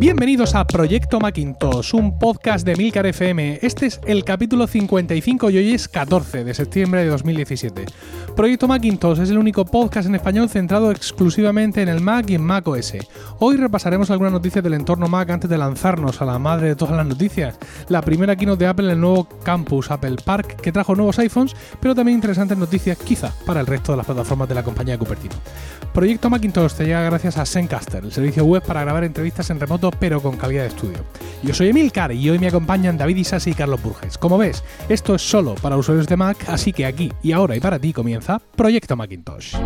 [0.00, 3.58] Bienvenidos a Proyecto Macintosh, un podcast de Milcar FM.
[3.60, 7.84] Este es el capítulo 55 y hoy es 14 de septiembre de 2017.
[8.34, 12.42] Proyecto Macintosh es el único podcast en español centrado exclusivamente en el Mac y en
[12.42, 12.94] Mac OS.
[13.40, 16.96] Hoy repasaremos algunas noticias del entorno Mac antes de lanzarnos a la madre de todas
[16.96, 17.58] las noticias.
[17.90, 21.54] La primera keynote de Apple en el nuevo campus Apple Park que trajo nuevos iPhones,
[21.78, 24.98] pero también interesantes noticias quizá para el resto de las plataformas de la compañía de
[24.98, 25.34] Cupertino.
[25.92, 29.89] Proyecto Macintosh te llega gracias a Zencaster, el servicio web para grabar entrevistas en remoto
[29.98, 30.98] pero con calidad de estudio.
[31.42, 34.18] Yo soy Emilcar y hoy me acompañan David Isasi y Carlos Burges.
[34.18, 37.60] Como ves, esto es solo para usuarios de Mac, así que aquí y ahora y
[37.60, 39.56] para ti comienza Proyecto Macintosh.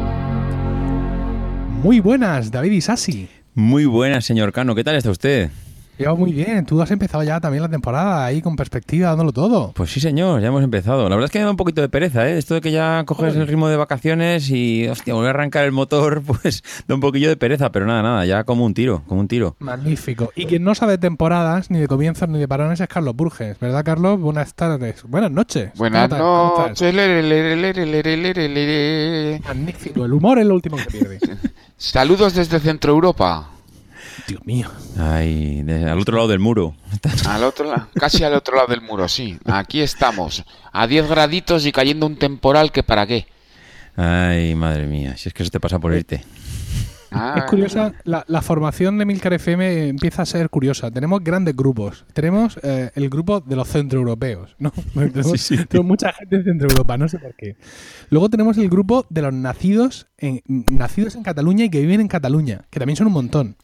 [1.83, 3.28] Muy buenas, David Isasi.
[3.55, 4.74] Muy buenas, señor Cano.
[4.74, 5.50] ¿Qué tal está usted?
[5.97, 9.73] Yo muy bien, tú has empezado ya también la temporada ahí con perspectiva, dándolo todo.
[9.75, 11.09] Pues sí, señor, ya hemos empezado.
[11.09, 12.37] La verdad es que me da un poquito de pereza, ¿eh?
[12.37, 15.70] Esto de que ya coges el ritmo de vacaciones y, hostia, volver a arrancar el
[15.70, 19.20] motor, pues da un poquillo de pereza, pero nada, nada, ya como un tiro, como
[19.20, 19.55] un tiro.
[19.61, 20.33] Magnífico.
[20.34, 23.84] Y quien no sabe temporadas, ni de comienzos, ni de parones es Carlos Burges, ¿verdad,
[23.84, 24.19] Carlos?
[24.19, 25.05] Buenas tardes.
[25.05, 25.70] Buenas noches.
[25.77, 26.83] Buenas noches.
[29.47, 31.20] Magnífico, el humor es lo último que pierde.
[31.77, 33.51] Saludos desde Centro Europa.
[34.29, 34.70] Dios mío.
[34.98, 36.75] Ay, de- al otro lado del muro.
[37.29, 39.39] Al otro lado, casi al otro lado del muro, sí.
[39.45, 43.27] Aquí estamos, a 10 graditos y cayendo un temporal que para qué.
[43.97, 46.25] Ay, madre mía, si es que se te pasa por irte.
[47.17, 50.91] Ah, Es curiosa, la, la formación de Milcar FM empieza a ser curiosa.
[50.91, 52.05] Tenemos grandes grupos.
[52.12, 54.73] Tenemos eh, el grupo de los centroeuropeos, ¿no?
[54.95, 57.57] tenemos, tenemos mucha gente de Centro Europa, no sé por qué.
[58.11, 62.09] Luego tenemos el grupo de los nacidos en, nacidos en Cataluña y que viven en
[62.09, 63.57] Cataluña, que también son un montón.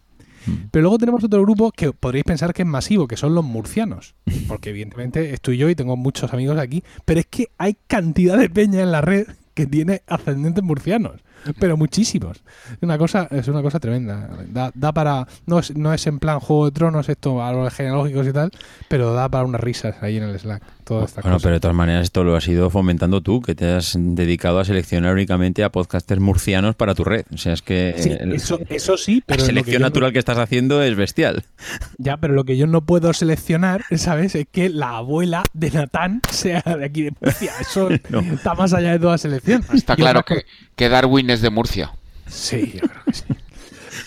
[0.71, 4.15] Pero luego tenemos otro grupo que podréis pensar que es masivo, que son los murcianos.
[4.49, 6.83] Porque evidentemente estoy yo y tengo muchos amigos aquí.
[7.05, 11.21] Pero es que hay cantidad de peña en la red que tiene ascendentes murcianos.
[11.59, 12.39] Pero muchísimos.
[12.73, 14.29] Es una cosa, es una cosa tremenda.
[14.49, 15.27] Da, da para.
[15.47, 18.51] No es, no es en plan Juego de Tronos, esto, árboles genealógicos y tal,
[18.89, 20.63] pero da para unas risas ahí en el Slack.
[20.85, 21.45] Toda esta Bueno, cosa.
[21.45, 24.65] pero de todas maneras esto lo has ido fomentando tú, que te has dedicado a
[24.65, 27.25] seleccionar únicamente a podcasters murcianos para tu red.
[27.33, 30.13] O sea, es que Sí, el- eso, eso sí, pero la que selección no- natural
[30.13, 31.45] que estás haciendo es bestial.
[31.99, 34.35] Ya, pero lo que yo no puedo seleccionar, ¿sabes?
[34.35, 37.53] Es que la abuela de Natán sea de aquí de Murcia.
[37.61, 38.21] Eso No.
[38.21, 39.65] está más allá de toda selección.
[39.73, 40.45] está Y claro que,
[40.75, 41.93] que Darwin es de Murcia.
[42.27, 43.25] Sí, yo creo que sí.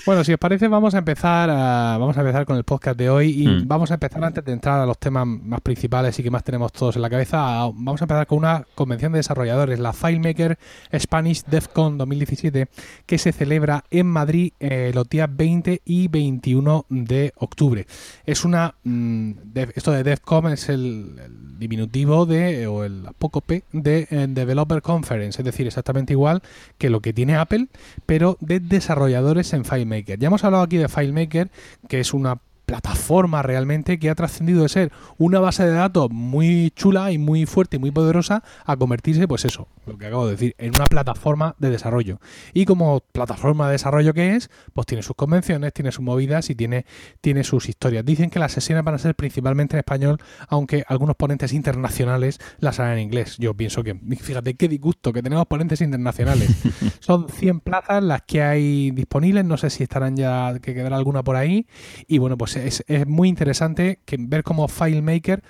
[0.06, 3.10] Bueno, si os parece, vamos a empezar a- vamos a empezar con el podcast de
[3.10, 3.68] hoy y Mm.
[3.70, 6.74] vamos a empezar antes de entrar a los temas más principales y que más tenemos
[6.74, 7.24] todos en la cabeza.
[7.64, 10.58] a- vamos a empezar con una convención de desarrolladores, la FileMaker
[11.00, 12.68] Spanish DevCon 2017,
[13.06, 17.86] que se celebra en Madrid eh, los días 20 y 21 de octubre.
[18.26, 23.64] Es una mm, dev- esto de DevCon es el, el diminutivo de o el apócope
[23.72, 26.42] de eh, Developer Conference, es decir, exactamente igual
[26.78, 27.68] que lo que tiene Apple,
[28.06, 29.93] pero de desarrolladores en FileMaker.
[30.02, 31.50] Ya hemos hablado aquí de FileMaker,
[31.88, 36.72] que es una plataforma realmente que ha trascendido de ser una base de datos muy
[36.76, 40.32] chula y muy fuerte y muy poderosa a convertirse, pues eso, lo que acabo de
[40.32, 42.20] decir, en una plataforma de desarrollo.
[42.54, 46.56] Y como plataforma de desarrollo que es, pues tiene sus convenciones, tiene sus movidas y
[46.56, 46.86] tiene,
[47.22, 48.06] tiene sus historias.
[48.06, 52.80] Dicen que las sesiones van a ser principalmente en español, aunque algunos ponentes internacionales las
[52.80, 53.38] harán en inglés.
[53.38, 56.50] Yo pienso que, fíjate qué disgusto que tenemos ponentes internacionales.
[57.00, 61.24] Son 100 plazas las que hay disponibles, no sé si estarán ya, que quedará alguna
[61.24, 61.68] por ahí.
[62.08, 65.44] Y bueno, pues es, es muy interesante que ver cómo FileMaker,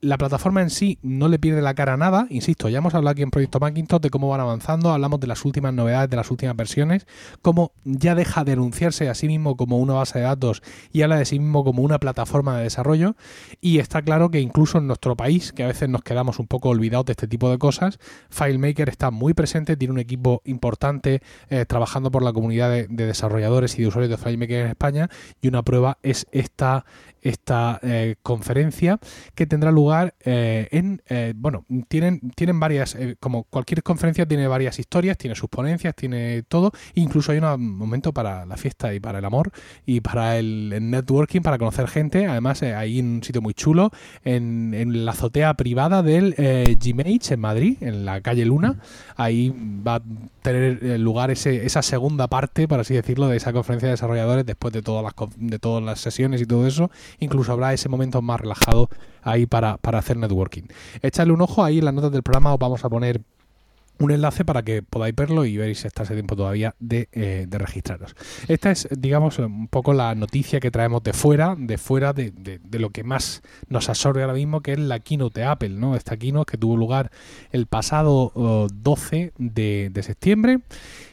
[0.00, 2.26] la plataforma en sí no le pierde la cara a nada.
[2.30, 5.44] Insisto, ya hemos hablado aquí en Proyecto Macintosh de cómo van avanzando, hablamos de las
[5.44, 7.06] últimas novedades, de las últimas versiones,
[7.42, 10.62] cómo ya deja de anunciarse a sí mismo como una base de datos
[10.92, 13.16] y habla de sí mismo como una plataforma de desarrollo.
[13.60, 16.70] Y está claro que incluso en nuestro país, que a veces nos quedamos un poco
[16.70, 17.98] olvidados de este tipo de cosas,
[18.30, 23.06] FileMaker está muy presente, tiene un equipo importante eh, trabajando por la comunidad de, de
[23.06, 25.08] desarrolladores y de usuarios de FileMaker en España.
[25.40, 26.84] Y una prueba es esta,
[27.28, 28.98] esta eh, conferencia
[29.34, 31.02] que tendrá lugar eh, en.
[31.08, 32.94] eh, bueno, tienen, tienen varias.
[32.94, 36.72] eh, como cualquier conferencia, tiene varias historias, tiene sus ponencias, tiene todo.
[36.94, 39.50] Incluso hay un momento para la fiesta y para el amor
[39.86, 42.26] y para el, networking, para conocer gente.
[42.26, 43.90] Además, eh, hay un sitio muy chulo
[44.24, 48.76] en, en la azotea privada del Gmh en Madrid, en la calle Luna.
[49.16, 49.54] Ahí
[49.86, 50.02] va a
[50.42, 54.72] tener lugar ese, esa segunda parte, por así decirlo, de esa conferencia de desarrolladores después
[54.72, 56.90] de todas las, de todas las sesiones y todo eso.
[57.20, 58.88] Incluso habrá ese momento más relajado
[59.22, 60.62] ahí para, para hacer networking.
[61.02, 63.20] Echadle un ojo ahí en las notas del programa, os vamos a poner
[64.00, 67.46] un enlace para que podáis verlo y veréis si está ese tiempo todavía de, eh,
[67.48, 68.14] de registraros.
[68.46, 72.78] Esta es, digamos, un poco la noticia que traemos de fuera, de fuera de, de-
[72.78, 75.96] lo que más nos absorbe ahora mismo, que es la keynote de Apple, ¿no?
[75.96, 77.10] Esta keynote que tuvo lugar
[77.50, 80.60] el pasado oh, 12 de, de septiembre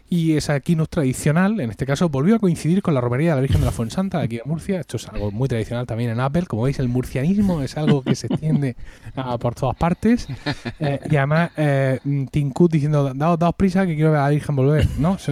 [0.07, 3.41] y esa quinus tradicional, en este caso, volvió a coincidir con la romería de la
[3.41, 4.79] Virgen de la Fuensanta aquí de Murcia.
[4.79, 6.43] Esto es algo muy tradicional también en Apple.
[6.45, 8.75] Como veis, el murcianismo es algo que se extiende
[9.39, 10.27] por todas partes.
[10.79, 11.99] Eh, y además, eh,
[12.53, 15.17] Cook diciendo, daos, daos, prisa que quiero ver a la Virgen volver, ¿no?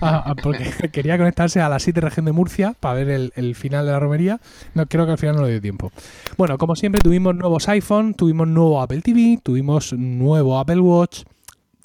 [0.00, 3.54] Ah, ah, porque quería conectarse a la 7 región de Murcia para ver el, el,
[3.54, 4.40] final de la romería.
[4.74, 5.92] No, creo que al final no le dio tiempo.
[6.36, 11.24] Bueno, como siempre, tuvimos nuevos iPhone, tuvimos nuevo Apple TV, tuvimos nuevo Apple Watch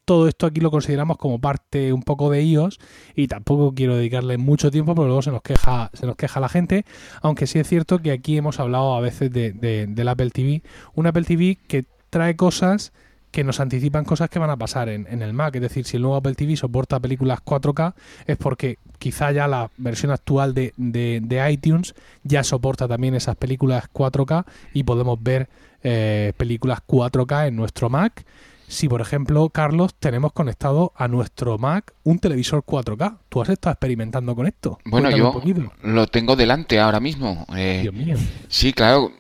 [0.06, 2.80] todo esto aquí lo consideramos como parte un poco de iOS
[3.16, 6.50] y tampoco quiero dedicarle mucho tiempo porque luego se nos queja, se nos queja la
[6.50, 6.86] gente,
[7.22, 10.64] aunque sí es cierto que aquí hemos hablado a veces de, del Apple TV,
[10.96, 12.94] un Apple TV que trae cosas
[13.32, 15.56] que nos anticipan cosas que van a pasar en, el Mac.
[15.56, 17.94] Es decir, si el nuevo Apple TV soporta películas 4K,
[18.28, 23.86] es porque quizá ya la versión actual de, de, iTunes ya soporta también esas películas
[23.94, 25.48] 4K y podemos ver
[25.82, 28.26] eh, películas 4K en nuestro Mac
[28.72, 33.18] si, por ejemplo, Carlos, tenemos conectado a nuestro Mac un televisor 4K.
[33.28, 34.80] ¿Tú has estado experimentando con esto?
[34.86, 35.42] Bueno, yo
[35.84, 37.46] lo tengo delante ahora mismo.
[37.54, 38.16] Eh, Dios mío.
[38.48, 39.12] Sí, claro.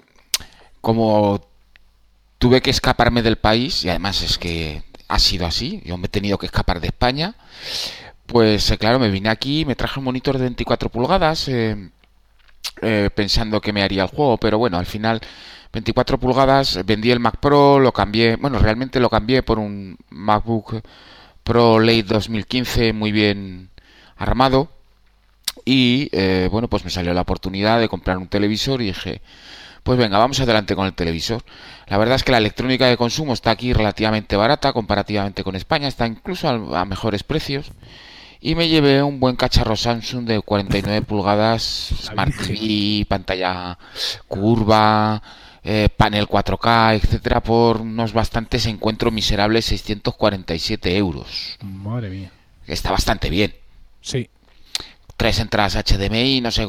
[0.79, 1.41] Como
[2.37, 6.09] tuve que escaparme del país, y además es que ha sido así, yo me he
[6.09, 7.35] tenido que escapar de España,
[8.27, 11.89] pues eh, claro, me vine aquí, me traje un monitor de 24 pulgadas, eh,
[13.13, 15.19] pensando que me haría el juego, pero bueno, al final
[15.73, 20.81] 24 pulgadas, vendí el Mac Pro, lo cambié, bueno, realmente lo cambié por un MacBook
[21.43, 23.69] Pro Late 2015 muy bien
[24.17, 24.69] armado
[25.65, 29.21] y eh, bueno, pues me salió la oportunidad de comprar un televisor y dije,
[29.83, 31.43] pues venga, vamos adelante con el televisor.
[31.87, 35.87] La verdad es que la electrónica de consumo está aquí relativamente barata comparativamente con España,
[35.87, 37.71] está incluso a, mejores precios.
[38.39, 41.61] Y me llevé un buen cacharro Samsung de 49 pulgadas,
[42.01, 43.77] Smart TV, pantalla
[44.27, 45.21] curva,
[45.63, 51.57] eh, panel 4K, etcétera, por unos bastantes encuentro miserables 647 euros.
[51.61, 52.31] Madre mía.
[52.67, 53.53] Está bastante bien.
[54.01, 54.29] Sí.
[55.17, 56.67] Tres entradas HDMI, no sé,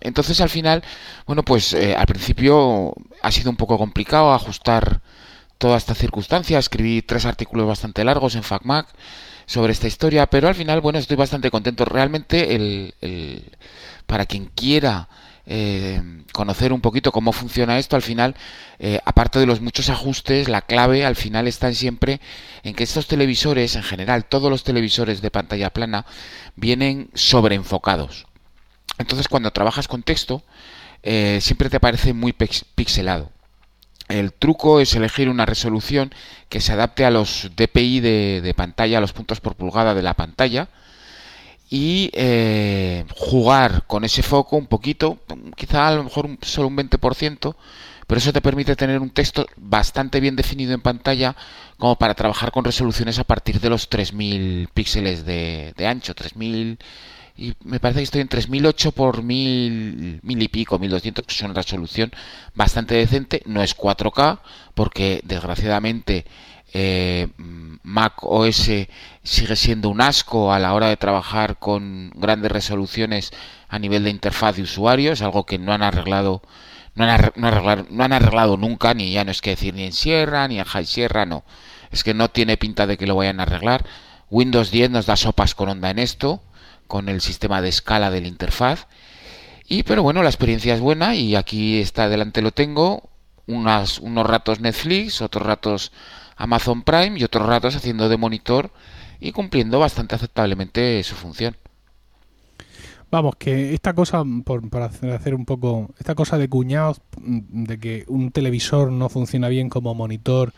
[0.00, 0.84] entonces al final,
[1.26, 5.00] bueno, pues eh, al principio ha sido un poco complicado ajustar
[5.56, 6.58] toda esta circunstancia.
[6.58, 8.86] Escribí tres artículos bastante largos en FacMac
[9.46, 11.86] sobre esta historia, pero al final, bueno, estoy bastante contento.
[11.86, 13.44] Realmente, el, el
[14.06, 15.08] para quien quiera
[15.46, 16.02] eh,
[16.32, 18.34] conocer un poquito cómo funciona esto, al final,
[18.78, 22.20] eh, aparte de los muchos ajustes, la clave al final está siempre
[22.62, 26.06] en que estos televisores, en general, todos los televisores de pantalla plana,
[26.56, 28.26] vienen sobreenfocados.
[28.98, 30.42] Entonces, cuando trabajas con texto,
[31.02, 33.30] eh, siempre te parece muy pixelado.
[34.08, 36.12] El truco es elegir una resolución
[36.48, 40.02] que se adapte a los DPI de, de pantalla, a los puntos por pulgada de
[40.02, 40.68] la pantalla,
[41.70, 45.20] y eh, jugar con ese foco un poquito,
[45.56, 47.54] quizá a lo mejor solo un 20%,
[48.08, 51.36] pero eso te permite tener un texto bastante bien definido en pantalla
[51.78, 56.76] como para trabajar con resoluciones a partir de los 3000 píxeles de, ancho, 3000
[57.36, 61.40] y me parece que estoy en 3008 por 1000, mil y pico, 1200, que es
[61.40, 62.10] una resolución
[62.52, 64.40] bastante decente, no es 4K,
[64.74, 66.26] porque desgraciadamente
[66.72, 67.28] eh,
[67.82, 68.70] Mac OS
[69.22, 73.32] sigue siendo un asco a la hora de trabajar con grandes resoluciones
[73.68, 76.42] a nivel de interfaz de usuario, es algo que no han arreglado
[76.94, 80.64] no han, arreglado nunca, ni ya no es que decir ni en Sierra, ni en
[80.64, 81.44] High Sierra, no.
[81.90, 83.84] Es que no tiene pinta de que lo vayan a arreglar.
[84.28, 86.42] Windows 10 nos da sopas con onda en esto,
[86.86, 88.86] con el sistema de escala de la interfaz.
[89.66, 93.08] Y pero bueno, la experiencia es buena y aquí está delante lo tengo.
[93.46, 95.92] Unas, unos ratos Netflix, otros ratos
[96.40, 98.70] Amazon Prime y otros ratos haciendo de monitor
[99.20, 101.56] y cumpliendo bastante aceptablemente su función.
[103.10, 107.78] Vamos, que esta cosa, por, para hacer un poco, esta cosa de cuñados, mm, de
[107.78, 110.52] que un televisor no funciona bien como monitor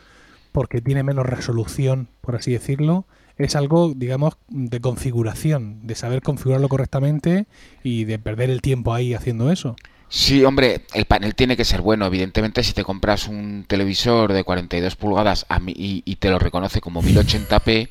[0.53, 6.69] porque tiene menos resolución, por así decirlo, es algo, digamos, de configuración, de saber configurarlo
[6.69, 7.47] correctamente
[7.83, 9.75] y de perder el tiempo ahí haciendo eso.
[10.14, 12.04] Sí, hombre, el panel tiene que ser bueno.
[12.04, 17.02] Evidentemente, si te compras un televisor de 42 pulgadas y, y te lo reconoce como
[17.02, 17.88] 1080p,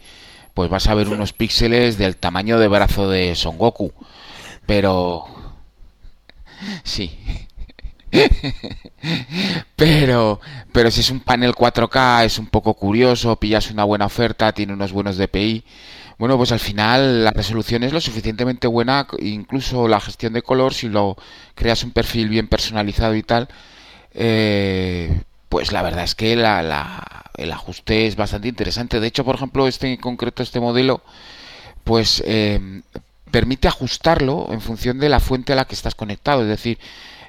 [0.54, 3.92] pues vas a ver unos píxeles del tamaño de brazo de Son Goku.
[4.68, 5.26] Pero...
[6.84, 7.18] Sí.
[9.76, 10.40] pero,
[10.72, 14.74] pero si es un panel 4K es un poco curioso, pillas una buena oferta, tiene
[14.74, 15.64] unos buenos DPI.
[16.22, 20.72] Bueno, pues al final la resolución es lo suficientemente buena, incluso la gestión de color,
[20.72, 21.18] si lo
[21.56, 23.48] creas un perfil bien personalizado y tal,
[24.14, 29.00] eh, pues la verdad es que la, el ajuste es bastante interesante.
[29.00, 31.02] De hecho, por ejemplo, este en concreto, este modelo,
[31.84, 32.84] pues eh,
[33.32, 36.44] permite ajustarlo en función de la fuente a la que estás conectado.
[36.44, 36.78] Es decir,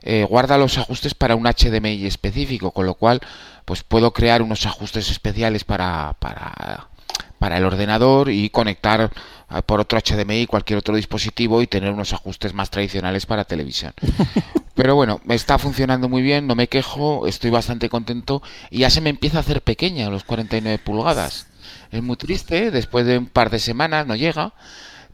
[0.03, 3.23] eh, guarda los ajustes para un HDMI específico, con lo cual,
[3.65, 6.92] pues puedo crear unos ajustes especiales para, para
[7.39, 9.11] para el ordenador y conectar
[9.51, 13.93] eh, por otro HDMI cualquier otro dispositivo y tener unos ajustes más tradicionales para televisión.
[14.75, 18.91] Pero bueno, me está funcionando muy bien, no me quejo, estoy bastante contento y ya
[18.91, 21.49] se me empieza a hacer pequeña los 49 pulgadas.
[21.91, 24.55] Es muy triste, después de un par de semanas no llega,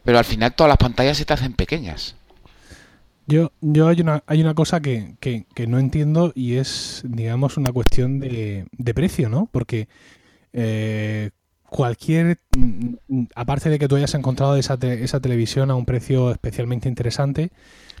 [0.03, 2.15] pero al final todas las pantallas se te hacen pequeñas.
[3.27, 7.71] Yo, yo hay una, hay una cosa que, que, no entiendo y es, digamos, una
[7.71, 9.47] cuestión de, de precio, ¿no?
[9.51, 9.87] Porque
[10.53, 11.29] eh,
[11.69, 16.89] cualquier, mm, aparte de que tú hayas encontrado esa, esa televisión a un precio especialmente
[16.89, 17.51] interesante,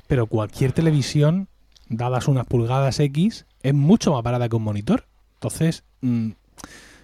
[0.07, 1.47] pero cualquier televisión,
[1.87, 5.05] dadas unas pulgadas X, es mucho más barata que un monitor.
[5.35, 6.31] Entonces, mm,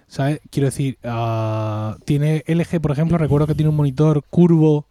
[0.08, 0.40] ¿sabes?
[0.50, 4.86] Quiero decir, ah, tiene LG, por ejemplo, recuerdo que tiene un monitor curvo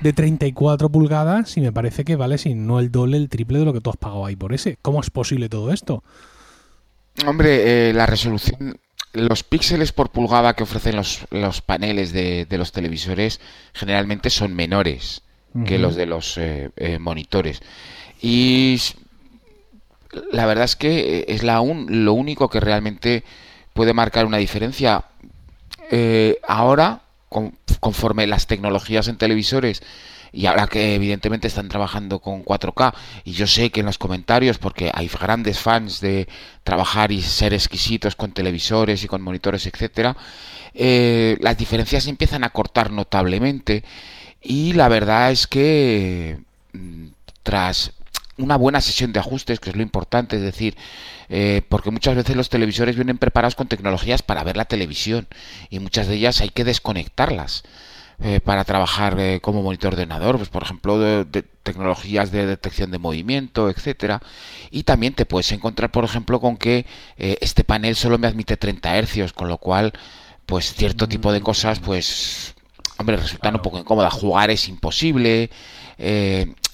[0.00, 3.64] de 34 pulgadas y me parece que vale, si no el doble, el triple de
[3.64, 4.78] lo que tú has pagado ahí por ese.
[4.82, 6.04] ¿Cómo es posible todo esto?
[7.26, 8.78] Hombre, eh, la resolución
[9.12, 13.40] los píxeles por pulgada que ofrecen los, paneles de, los televisores
[13.72, 15.22] generalmente son menores
[15.66, 17.62] que los de los eh, eh, monitores.
[18.20, 18.80] Y
[20.30, 23.24] la verdad es que es la lo único que realmente
[23.72, 25.04] puede marcar una diferencia.
[25.90, 27.00] Eh, ahora,
[27.80, 29.82] conforme las tecnologías en televisores
[30.32, 32.94] y ahora que evidentemente están trabajando con 4K
[33.24, 36.28] y yo sé que en los comentarios porque hay grandes fans de
[36.64, 40.16] trabajar y ser exquisitos con televisores y con monitores etcétera
[40.74, 43.84] eh, las diferencias empiezan a cortar notablemente
[44.42, 46.38] y la verdad es que
[46.72, 47.08] mm,
[47.42, 47.92] tras
[48.38, 50.76] una buena sesión de ajustes, que es lo importante, es decir,
[51.28, 55.26] eh, porque muchas veces los televisores vienen preparados con tecnologías para ver la televisión
[55.70, 57.64] y muchas de ellas hay que desconectarlas.
[58.20, 61.24] Eh, para trabajar eh, como monitor de ordenador, pues por ejemplo de,
[61.62, 64.20] tecnologías de detección de movimiento, etcétera.
[64.72, 66.84] Y también te puedes encontrar, por ejemplo, con que
[67.16, 69.92] eh, este panel solo me admite 30 hercios, con lo cual,
[70.46, 72.56] pues cierto tipo de cosas, pues,
[72.96, 74.12] hombre, resultan un poco incómodas.
[74.14, 75.50] Jugar es imposible.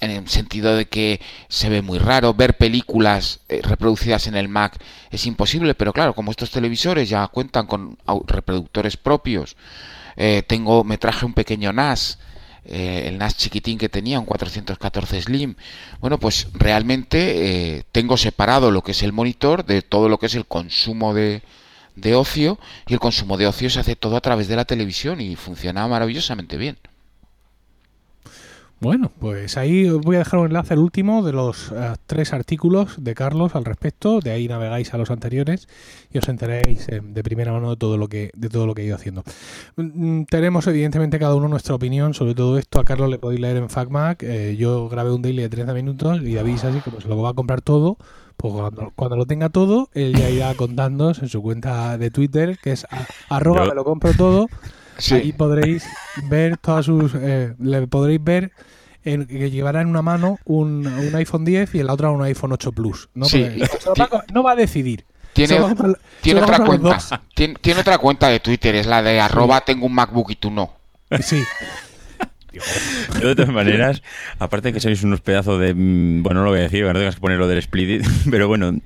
[0.05, 2.35] En el sentido de que se ve muy raro.
[2.35, 4.79] Ver películas reproducidas en el Mac
[5.11, 9.57] es imposible, pero claro, como estos televisores ya cuentan con reproductores propios,
[10.17, 12.19] eh, tengo, me traje un pequeño NAS,
[12.65, 15.55] eh, el NAS chiquitín que tenía, un 414 Slim.
[16.01, 20.27] Bueno, pues realmente eh, tengo separado lo que es el monitor de todo lo que
[20.27, 21.43] es el consumo de,
[21.97, 25.21] de ocio y el consumo de ocio se hace todo a través de la televisión
[25.21, 26.79] y funciona maravillosamente bien.
[28.85, 32.35] Bueno, pues ahí os voy a dejar un enlace, el último de los eh, tres
[32.35, 34.21] artículos de Carlos al respecto.
[34.21, 35.69] De ahí navegáis a los anteriores
[36.13, 38.83] y os enteréis eh, de primera mano de todo lo que de todo lo que
[38.83, 39.25] he ido haciendo.
[39.77, 42.79] Mm, tenemos evidentemente cada uno nuestra opinión sobre todo esto.
[42.79, 44.23] A Carlos le podéis leer en FacMac.
[44.23, 47.31] Eh, yo grabé un daily de 30 minutos y avisa así como se lo va
[47.31, 47.97] a comprar todo.
[48.37, 48.53] Pues
[48.95, 52.87] cuando, lo tenga todo, él ya irá contándoos en su cuenta de Twitter, que es
[53.31, 54.47] arroba me lo compro todo.
[55.11, 55.87] Ahí podréis
[56.29, 57.15] ver todas sus.
[57.15, 58.53] le podréis ver
[59.05, 62.73] que llevará en una mano un, iPhone 10 y en la otra un iPhone 8
[62.73, 63.09] Plus.
[63.15, 63.27] ¿no?
[64.33, 65.05] no va a decidir.
[65.35, 65.59] Tiene,
[66.21, 66.99] tiene otra cuenta.
[67.35, 70.73] Tiene, otra cuenta de Twitter, es la de arroba tengo un MacBook y tú no.
[71.21, 71.43] Sí.
[73.21, 74.03] de todas maneras,
[74.39, 75.75] aparte que sois unos pedazos de.
[75.75, 78.49] Mm, bueno, no lo voy a decir, no tengas que poner lo del split, pero
[78.49, 78.79] bueno,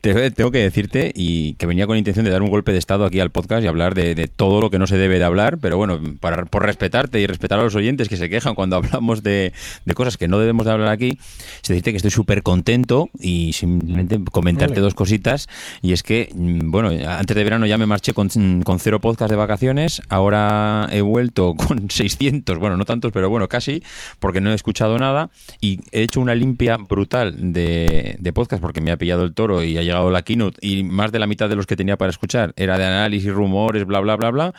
[0.00, 3.20] tengo que decirte y que venía con intención de dar un golpe de estado aquí
[3.20, 6.00] al podcast y hablar de, todo lo que no se debe de hablar, pero bueno,
[6.20, 9.52] para, por respetarte y respetar a los oyentes que se quejan cuando hablamos de,
[9.94, 11.18] cosas que no debemos de hablar aquí,
[11.62, 15.48] se dice que estoy súper contento y simplemente comentarte dos cositas.
[15.82, 18.28] Y es que, mm, bueno, antes de verano ya me marché con,
[18.62, 23.48] con cero podcast de vacaciones, ahora he vuelto con 600, bueno, no tantos, pero bueno,
[23.48, 23.82] casi,
[24.18, 28.82] porque no he escuchado nada y he hecho una limpia brutal de, de podcast porque
[28.82, 31.48] me ha pillado el toro y ha llegado la keynote y más de la mitad
[31.48, 34.54] de los que tenía para escuchar era de análisis, rumores, bla, bla, bla, bla.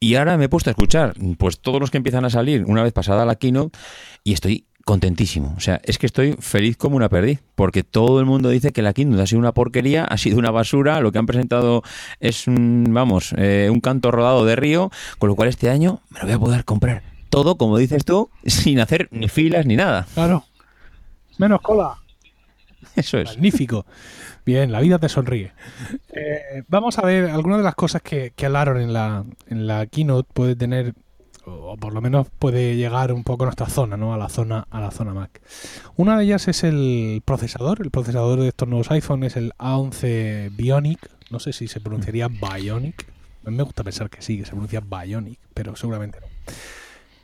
[0.00, 2.82] Y ahora me he puesto a escuchar, pues todos los que empiezan a salir una
[2.82, 3.78] vez pasada la keynote
[4.24, 5.54] y estoy contentísimo.
[5.56, 8.82] O sea, es que estoy feliz como una perdiz, porque todo el mundo dice que
[8.82, 11.84] la Keynote ha sido una porquería, ha sido una basura, lo que han presentado
[12.18, 16.18] es un, vamos, eh, un canto rodado de río, con lo cual este año me
[16.18, 20.06] lo voy a poder comprar todo, como dices tú, sin hacer ni filas ni nada.
[20.14, 20.44] Claro.
[21.36, 21.96] Menos cola.
[22.94, 23.30] Eso es.
[23.30, 23.86] Magnífico.
[24.46, 25.52] Bien, la vida te sonríe.
[26.12, 29.86] Eh, vamos a ver algunas de las cosas que, que hablaron en la, en la
[29.86, 30.94] keynote puede tener
[31.44, 34.14] o por lo menos puede llegar un poco a nuestra zona, ¿no?
[34.14, 35.42] A la zona, a la zona Mac.
[35.96, 37.82] Una de ellas es el procesador.
[37.82, 41.10] El procesador de estos nuevos iPhone es el A11 Bionic.
[41.30, 43.06] No sé si se pronunciaría Bionic.
[43.44, 46.28] A mí me gusta pensar que sí, que se pronuncia Bionic, pero seguramente no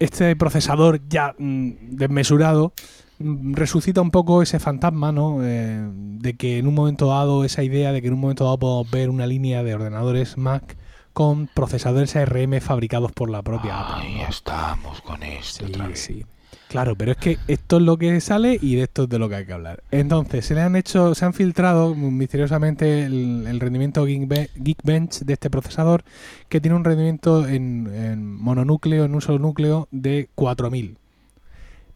[0.00, 2.72] este procesador ya mm, desmesurado
[3.18, 5.38] mm, resucita un poco ese fantasma, ¿no?
[5.44, 8.58] Eh, de que en un momento dado, esa idea de que en un momento dado
[8.58, 10.76] podemos ver una línea de ordenadores Mac
[11.12, 14.06] con procesadores ARM fabricados por la propia Apple.
[14.06, 16.00] Ahí estamos con esto Sí, otra vez.
[16.00, 16.24] sí.
[16.70, 19.28] Claro, pero es que esto es lo que sale y de esto es de lo
[19.28, 19.82] que hay que hablar.
[19.90, 25.50] Entonces, se le han hecho, se han filtrado misteriosamente el, rendimiento Geekbe- Geekbench de este
[25.50, 26.04] procesador,
[26.48, 30.96] que tiene un rendimiento en, en mononúcleo, en un solo núcleo, de 4000.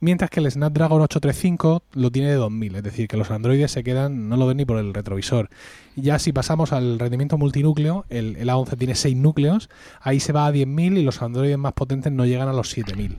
[0.01, 3.85] Mientras que el Snapdragon 835 lo tiene de 2000, es decir, que los androides se
[3.85, 5.51] quedan, no lo ven ni por el retrovisor.
[5.95, 10.47] Ya si pasamos al rendimiento multinúcleo, el, el A11 tiene 6 núcleos, ahí se va
[10.47, 13.19] a 10.000 y los androides más potentes no llegan a los 7000.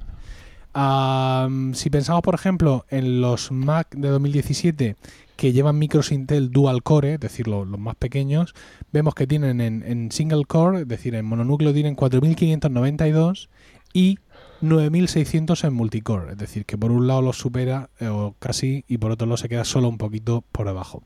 [1.74, 4.96] Si pensamos, por ejemplo, en los Mac de 2017
[5.38, 8.54] que llevan micros Intel Dual Core, es decir, lo- los, más pequeños,
[8.92, 13.50] vemos que tienen en, en single core, es decir, en mononúcleo tienen 4592
[13.94, 14.18] y
[14.62, 18.98] 9600 en multicore, es decir, que por un lado los supera eh, o casi y
[18.98, 21.04] por otro lado se queda solo un poquito por debajo.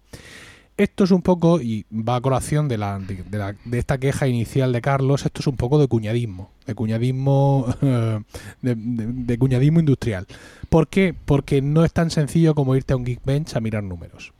[0.79, 4.79] Esto es un poco, y va a colación de, la, de, esta queja inicial de
[4.79, 7.65] Carlos, esto es un poco de cuñadismo, de cuñadismo,
[8.61, 10.25] de, cuñadismo industrial.
[10.69, 11.13] ¿Por qué?
[11.25, 14.31] Porque no es tan sencillo como irte a un Geekbench a mirar números.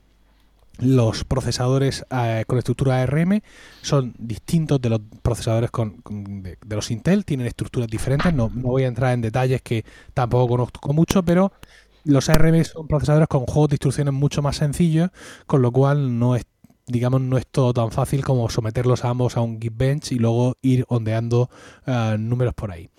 [0.78, 3.42] Los procesadores eh, con estructura ARM
[3.82, 8.84] son distintos de los procesadores con, de los Intel, tienen estructuras diferentes, no, no voy
[8.84, 11.52] a entrar en detalles que tampoco conozco mucho, pero
[12.10, 15.10] los ARM son procesadores con juegos de instrucciones mucho más sencillos,
[15.46, 16.46] con lo cual no es
[16.90, 20.56] digamos no es todo tan fácil como someterlos a ambos a un Geekbench y luego
[20.62, 21.50] ir ondeando
[21.86, 22.90] eh, números por ahí.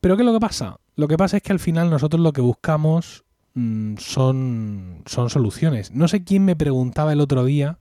[0.00, 0.78] Pero ¿qué es lo que pasa?
[0.96, 5.92] Lo que pasa es que al final nosotros lo que buscamos mm, son, son soluciones.
[5.92, 7.78] No sé quién me preguntaba el otro día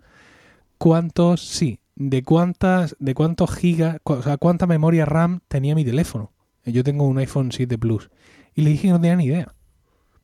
[0.78, 6.32] cuántos, sí, de cuántas, de cuántos gigas, o sea, cuánta memoria RAM tenía mi teléfono.
[6.66, 8.10] Yo tengo un iPhone 7 Plus
[8.54, 9.54] y le dije que no tenía ni idea.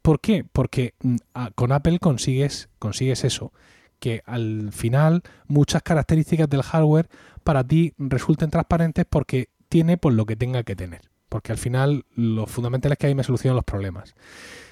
[0.02, 0.44] ¿Por qué?
[0.52, 1.16] Porque mm,
[1.56, 3.54] con Apple consigues, consigues eso,
[4.00, 7.08] que al final muchas características del hardware
[7.44, 11.02] para ti resulten transparentes porque tiene por lo que tenga que tener.
[11.30, 14.16] Porque al final lo fundamental es que ahí me solucionan los problemas.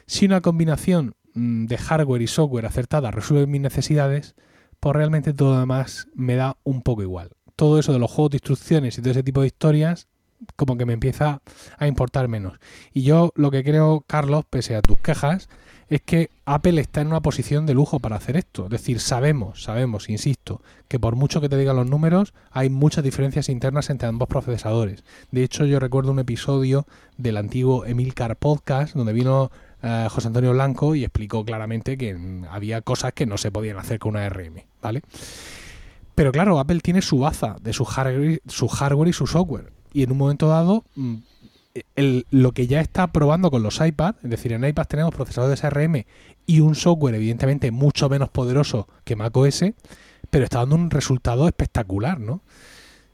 [0.07, 4.35] Si una combinación mm, de hardware y software acertada resuelve mis necesidades,
[4.79, 7.29] pues realmente todo lo demás me da un poco igual.
[7.55, 10.07] Todo eso de los juegos de instrucciones y todo ese tipo de historias,
[10.55, 11.41] como que me empieza
[11.77, 12.59] a importar menos.
[12.93, 15.49] Y yo lo que creo, Carlos, pese a tus quejas,
[15.89, 18.65] es que Apple está en una posición de lujo para hacer esto.
[18.65, 23.03] Es decir, sabemos, sabemos, insisto, que por mucho que te digan los números, hay muchas
[23.03, 25.03] diferencias internas entre ambos procesadores.
[25.31, 26.85] De hecho, yo recuerdo un episodio
[27.17, 32.15] del antiguo Emilcar Podcast, donde vino eh, José Antonio Blanco y explicó claramente que
[32.51, 35.01] había cosas que no se podían hacer con una ARM, ¿vale?
[36.13, 39.71] Pero claro, Apple tiene su baza de su hardware, su hardware y su software.
[39.93, 41.15] Y en un momento dado, mm,
[41.95, 45.63] el- lo que ya está probando con los iPad, es decir, en iPad tenemos procesadores
[45.63, 46.05] ARM
[46.45, 49.65] y un software evidentemente mucho menos poderoso que macOS,
[50.29, 52.41] pero está dando un resultado espectacular, ¿no?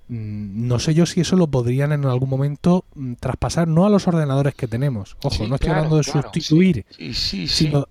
[0.07, 3.89] Mm, No sé yo si eso lo podrían en algún momento mm, traspasar, no a
[3.89, 5.17] los ordenadores que tenemos.
[5.23, 7.65] Ojo, Sí, no estoy claro, hablando de claro, sustituir, Sí, sí, sí.
[7.65, 7.87] sino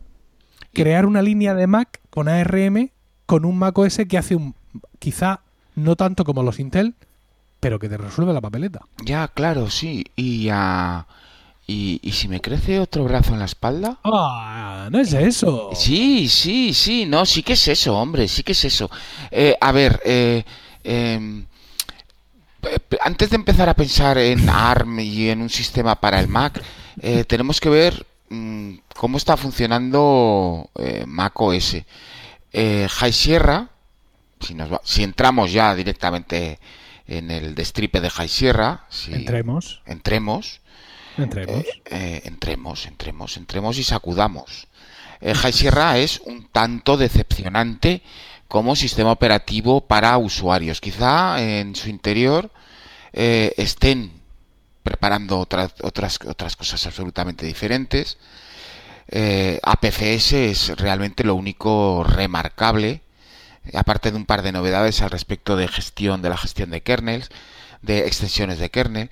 [0.73, 2.91] crear una línea de Mac con ARM
[3.27, 4.55] con un Mac OS que hace un
[4.99, 5.41] quizá
[5.77, 6.95] no tanto como los Intel,
[7.65, 8.81] pero que te resuelve la papeleta.
[9.03, 10.05] Ya, claro, sí.
[10.17, 11.07] Y, ah,
[11.67, 13.97] y, y si me crece otro brazo en la espalda.
[14.05, 15.71] Ah, no es eso.
[15.73, 18.91] Sí, sí, sí, no, sí que es eso, hombre, sí que es eso.
[19.31, 20.45] Eh, a ver, eh,
[20.85, 21.47] em,
[22.61, 26.63] pe- antes de empezar a pensar en ARM y en un sistema para el Mac,
[27.01, 31.77] eh, tenemos que ver mm, cómo está funcionando eh, Mac OS.
[32.53, 33.69] Eh, High Sierra,
[34.39, 36.59] si, nos va- si entramos ya directamente
[37.07, 40.61] en el destripe de High Sierra, si Entremos, entremos,
[41.19, 41.65] entremos.
[41.65, 44.69] eh, eh, entremos, entremos, entremos y sacudamos.
[45.21, 48.03] Eh, High Sierra es un tanto decepcionante
[48.49, 50.81] como sistema operativo para usuarios.
[50.81, 52.51] Quizá en su interior
[53.13, 54.13] eh, estén
[54.83, 58.19] preparando otras, otras, otras cosas absolutamente diferentes.
[59.63, 63.03] APFS es realmente lo único remarcable,
[63.73, 67.31] aparte de un par de novedades al respecto de gestión, de la gestión de kernels,
[67.83, 69.11] de extensiones de kernel.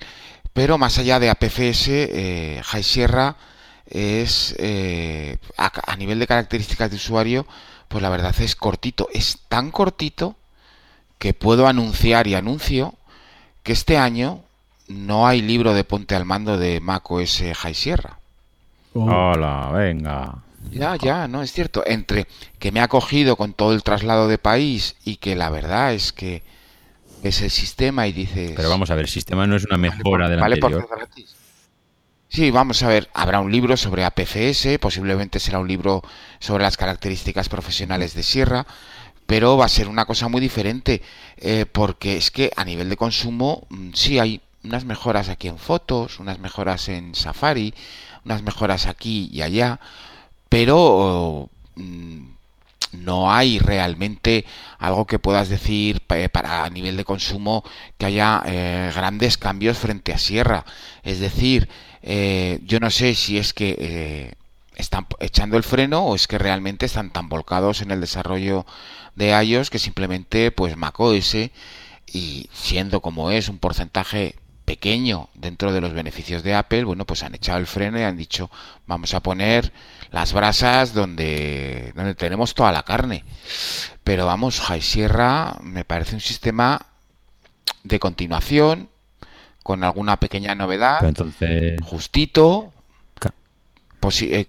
[0.53, 3.35] Pero más allá de APFS, eh, High Sierra
[3.87, 7.47] es eh, a, a nivel de características de usuario,
[7.87, 9.07] pues la verdad es cortito.
[9.13, 10.35] Es tan cortito
[11.17, 12.93] que puedo anunciar y anuncio
[13.63, 14.41] que este año
[14.87, 18.19] no hay libro de ponte al mando de Mac OS High Sierra.
[18.93, 20.35] Oh, Hola, venga.
[20.71, 21.83] Ya, ya, no, es cierto.
[21.85, 22.27] Entre
[22.59, 26.11] que me ha cogido con todo el traslado de país y que la verdad es
[26.11, 26.43] que
[27.23, 28.53] es el sistema y dices...
[28.55, 30.71] Pero vamos a ver, el sistema no es una Vale mejora por- del vale por
[30.71, 30.89] anterior.
[30.89, 31.35] ser gratis.
[32.29, 36.01] Sí, vamos a ver, habrá un libro sobre APFS, posiblemente será un libro
[36.39, 38.65] sobre las características profesionales de Sierra,
[39.27, 41.03] pero va a ser una cosa muy diferente,
[41.37, 45.59] eh, porque es que a nivel de consumo mm, sí hay unas mejoras aquí en
[45.59, 47.75] fotos, unas mejoras en Safari,
[48.25, 49.79] unas mejoras aquí y allá,
[50.53, 52.25] pero mm,
[52.91, 54.45] no hay realmente
[54.77, 57.63] algo que puedas decir para a nivel de consumo
[57.97, 60.63] que haya eh, grandes cambios frente a Sierra.
[61.01, 61.69] Es decir,
[62.03, 64.33] eh, yo no sé si es que eh,
[64.75, 68.67] están echando el freno o es que realmente están tan volcados en el desarrollo
[69.15, 71.35] de iOS que simplemente pues macOS
[72.13, 74.35] y siendo como es un porcentaje
[74.65, 78.17] pequeño dentro de los beneficios de Apple, bueno, pues han echado el freno y han
[78.17, 78.49] dicho,
[78.87, 79.73] vamos a poner
[80.13, 83.25] las brasas donde, donde tenemos toda la carne.
[84.03, 86.85] Pero vamos, High Sierra me parece un sistema
[87.83, 88.89] de continuación,
[89.63, 91.81] con alguna pequeña novedad, entonces...
[91.81, 92.71] justito.
[94.21, 94.45] Eh,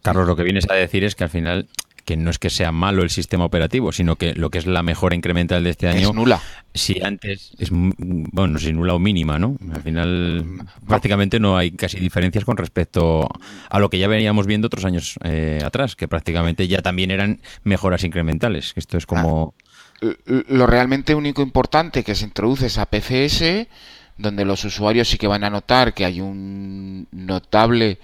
[0.00, 1.68] Carlos, lo que vienes a decir es que al final
[2.04, 4.82] que no es que sea malo el sistema operativo, sino que lo que es la
[4.82, 6.40] mejora incremental de este año es nula.
[6.74, 9.56] Si antes es bueno, si nula o mínima, ¿no?
[9.72, 10.44] Al final
[10.86, 13.28] prácticamente no hay casi diferencias con respecto
[13.68, 17.40] a lo que ya veníamos viendo otros años eh, atrás, que prácticamente ya también eran
[17.62, 18.72] mejoras incrementales.
[18.76, 19.54] Esto es como
[20.02, 20.06] ah,
[20.48, 23.68] lo realmente único importante que se introduce es a PCS,
[24.16, 27.98] donde los usuarios sí que van a notar que hay un notable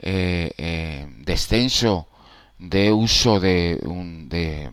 [0.00, 2.08] eh, eh, descenso
[2.58, 4.70] de uso de, un, de,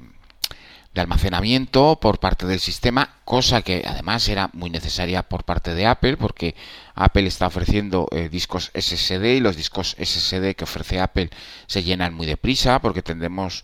[0.96, 6.18] almacenamiento por parte del sistema, cosa que además era muy necesaria por parte de Apple,
[6.18, 6.56] porque
[6.96, 11.30] Apple está ofreciendo eh, discos SSD y los discos SSD que ofrece Apple
[11.68, 13.64] se llenan muy deprisa porque tendemos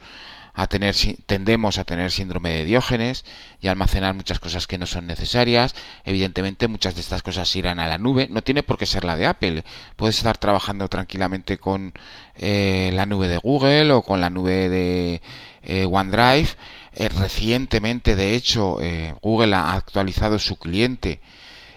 [0.58, 0.96] a tener,
[1.28, 3.26] tendemos a tener síndrome de Diógenes
[3.62, 5.76] y almacenar muchas cosas que no son necesarias.
[6.04, 8.28] Evidentemente muchas de estas cosas irán a la nube.
[8.32, 9.64] No tiene por qué ser la de Apple.
[9.96, 11.94] Puedes estar trabajando tranquilamente con
[12.36, 15.22] eh, la nube de Google o con la nube de
[15.62, 16.50] eh, OneDrive.
[16.94, 18.80] Eh, recientemente, de hecho,
[19.22, 21.22] Google ha actualizado su cliente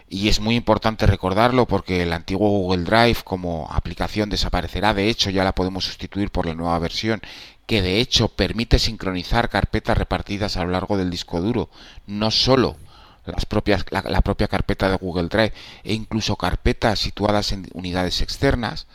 [0.08, 4.94] y es muy importante recordarlo porque el antiguo Google Drive como aplicación desaparecerá.
[4.94, 7.20] De hecho, ya la podemos sustituir por la nueva versión
[7.70, 11.70] que de hecho permite sincronizar carpetas repartidas a lo largo del disco duro,
[12.08, 12.76] no solo
[13.24, 15.52] las propias, la, propia carpeta de Google Drive
[15.84, 18.88] e incluso carpetas situadas en unidades externas.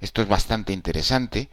[0.00, 1.50] Esto es bastante interesante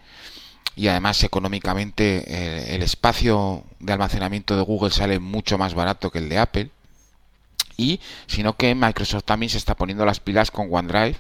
[0.76, 6.18] y además económicamente eh, el espacio de almacenamiento de Google sale mucho más barato que
[6.18, 6.72] el de Apple
[7.78, 11.18] y sino que Microsoft también se está poniendo las pilas con OneDrive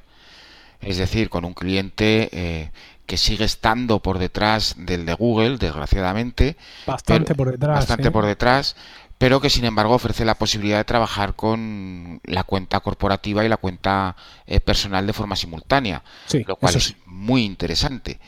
[0.81, 2.71] es decir con un cliente eh,
[3.05, 6.55] que sigue estando por detrás del de Google, desgraciadamente.
[6.85, 7.75] Bastante por detrás.
[7.75, 8.75] Bastante por detrás,
[9.17, 13.57] pero que sin embargo ofrece la posibilidad de trabajar con la cuenta corporativa y la
[13.57, 16.03] cuenta eh, personal de forma simultánea,
[16.45, 18.19] lo cual es muy interesante.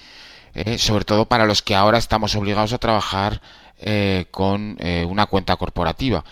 [0.54, 3.42] Eh, sobre todo para los que ahora estamos obligados a trabajar
[3.78, 6.24] eh, con una cuenta corporativa.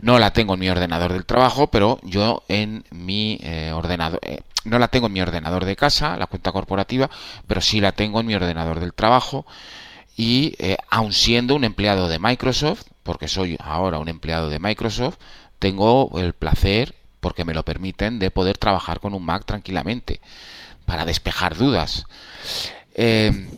[0.00, 3.40] No la tengo en mi ordenador del trabajo, pero yo en mi
[3.72, 4.20] ordenador,
[4.64, 7.10] no la tengo en mi ordenador de casa, la cuenta corporativa,
[7.46, 9.46] pero sí la tengo en mi ordenador del trabajo.
[10.16, 15.16] Y eh, aun siendo un empleado de Microsoft, porque soy ahora un empleado de Microsoft,
[15.58, 20.20] tengo el placer, porque me lo permiten, de poder trabajar con un Mac tranquilamente,
[20.86, 22.06] para despejar dudas.
[22.94, 23.48] Eh,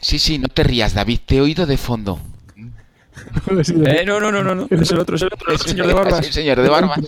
[0.00, 2.18] sí, sí, no te rías, David, te he oído de fondo.
[3.86, 6.26] Eh, no, no, no, no, es el otro, es el otro, el señor de barbas.
[6.26, 7.00] el señor de barbas.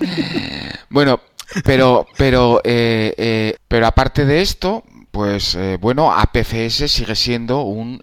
[0.90, 1.20] bueno,
[1.64, 8.02] pero, pero, eh, eh, pero aparte de esto, pues eh, bueno, APFS sigue siendo un,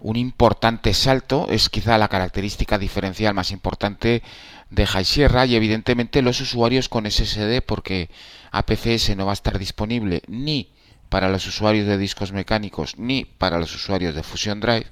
[0.00, 4.22] un importante salto, es quizá la característica diferencial más importante
[4.70, 8.08] de High Sierra y evidentemente los usuarios con SSD porque
[8.50, 10.70] APFS no va a estar disponible ni
[11.08, 14.86] para los usuarios de discos mecánicos ni para los usuarios de Fusion Drive.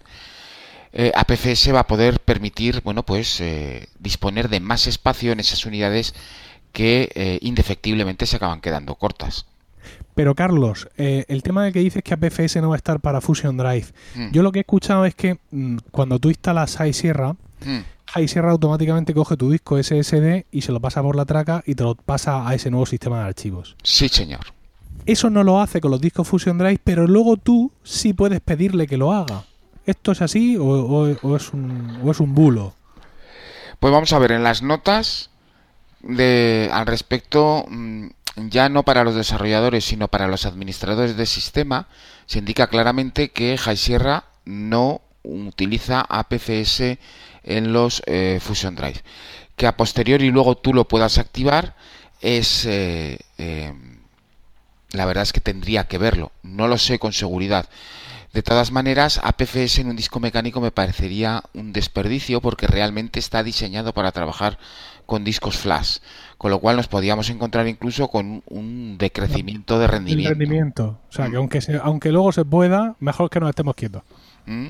[1.12, 3.42] APFS va a poder permitir, bueno, pues
[3.98, 6.14] disponer de más espacio en esas unidades
[6.74, 9.46] que eh, indefectiblemente se acaban quedando cortas.
[10.14, 13.20] Pero Carlos, eh, el tema de que dices que APFS no va a estar para
[13.20, 14.32] Fusion Drive, mm.
[14.32, 17.32] yo lo que he escuchado es que mm, cuando tú instalas High Sierra,
[17.64, 17.78] mm.
[18.12, 21.76] High Sierra automáticamente coge tu disco SSD y se lo pasa por la traca y
[21.76, 23.76] te lo pasa a ese nuevo sistema de archivos.
[23.82, 24.40] Sí, señor.
[25.06, 28.88] Eso no lo hace con los discos Fusion Drive, pero luego tú sí puedes pedirle
[28.88, 29.44] que lo haga.
[29.86, 31.06] ¿Esto es así o,
[31.36, 32.74] es, un, o es un bulo?
[33.78, 35.30] Pues vamos a ver, en las notas
[36.04, 41.88] de, al respecto, mm, ya no para los desarrolladores, sino para los administradores del sistema,
[42.26, 46.98] se indica claramente que Sierra no utiliza APFS
[47.44, 49.02] en los eh, Fusion Drive.
[49.56, 51.74] Que a posteriori luego tú lo puedas activar
[52.20, 52.66] es...
[52.66, 53.72] Eh, eh,
[54.90, 56.30] la verdad es que tendría que verlo.
[56.42, 57.68] No lo sé con seguridad.
[58.32, 63.42] De todas maneras, APFS en un disco mecánico me parecería un desperdicio porque realmente está
[63.42, 64.58] diseñado para trabajar
[65.06, 65.98] con discos flash,
[66.38, 70.30] con lo cual nos podíamos encontrar incluso con un decrecimiento de rendimiento.
[70.30, 70.98] rendimiento.
[71.08, 74.02] O sea, que aunque, aunque luego se pueda, mejor que nos estemos quietos.
[74.46, 74.68] ¿Mm?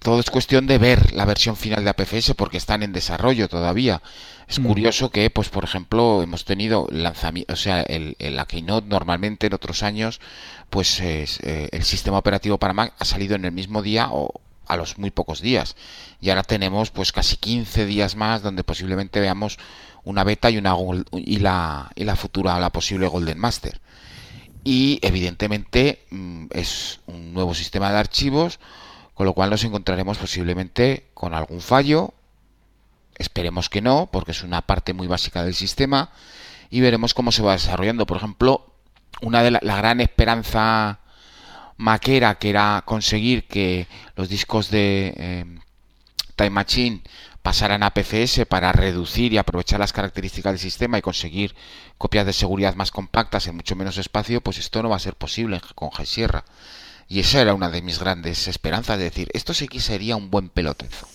[0.00, 4.02] Todo es cuestión de ver la versión final de APFS porque están en desarrollo todavía.
[4.48, 4.66] Es mm.
[4.66, 9.54] curioso que, pues, por ejemplo, hemos tenido lanzamiento, o sea, el, la Keynote normalmente en
[9.54, 10.20] otros años,
[10.68, 11.26] pues eh,
[11.72, 15.10] el sistema operativo para Mac ha salido en el mismo día o a los muy
[15.10, 15.76] pocos días.
[16.20, 19.58] Y ahora tenemos, pues, casi 15 días más donde posiblemente veamos
[20.04, 20.74] una beta y una
[21.12, 23.80] y la y la futura, la posible Golden Master.
[24.64, 28.58] Y evidentemente mm, es un nuevo sistema de archivos
[29.14, 32.12] con lo cual nos encontraremos posiblemente con algún fallo,
[33.16, 36.10] esperemos que no, porque es una parte muy básica del sistema,
[36.68, 38.06] y veremos cómo se va desarrollando.
[38.06, 38.66] Por ejemplo,
[39.22, 40.98] una de la, gran esperanza
[41.76, 45.60] maquera que era conseguir que los discos de em,
[46.36, 47.02] Time Machine
[47.42, 51.54] pasaran a PCS para reducir y aprovechar las características del sistema y conseguir
[51.98, 55.14] copias de seguridad más compactas en mucho menos espacio, pues esto no va a ser
[55.14, 56.44] posible con High Sierra.
[57.06, 60.30] Y esa era una de mis grandes esperanzas, de decir, esto sí que sería un
[60.30, 61.06] buen pelotezo.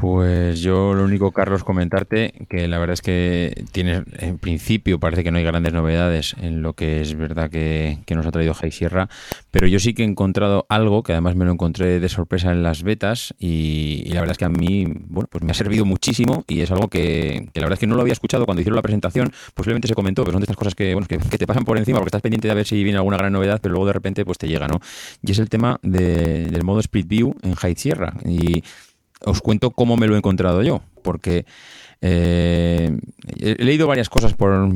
[0.00, 5.22] Pues yo lo único, Carlos, comentarte que la verdad es que tienes, en principio parece
[5.22, 8.72] que no hay grandes novedades en lo que es verdad que, nos ha traído High
[8.72, 9.08] Sierra,
[9.52, 12.64] pero yo sí que he encontrado algo que además me lo encontré de sorpresa en
[12.64, 16.44] las betas y, la verdad es que a mí, bueno, pues me ha servido muchísimo
[16.48, 18.82] y es algo que, la verdad es que no lo había escuchado cuando hicieron la
[18.82, 21.78] presentación, posiblemente se comentó, pero son de estas cosas que, bueno, que, te pasan por
[21.78, 24.24] encima porque estás pendiente de ver si viene alguna gran novedad, pero luego de repente
[24.24, 24.80] pues te llega, ¿no?
[25.22, 28.64] Y es el tema del modo Split View en High Sierra y
[29.24, 31.44] os cuento cómo me lo he encontrado yo, porque
[32.06, 32.98] eh,
[33.38, 34.68] he leído varias cosas por,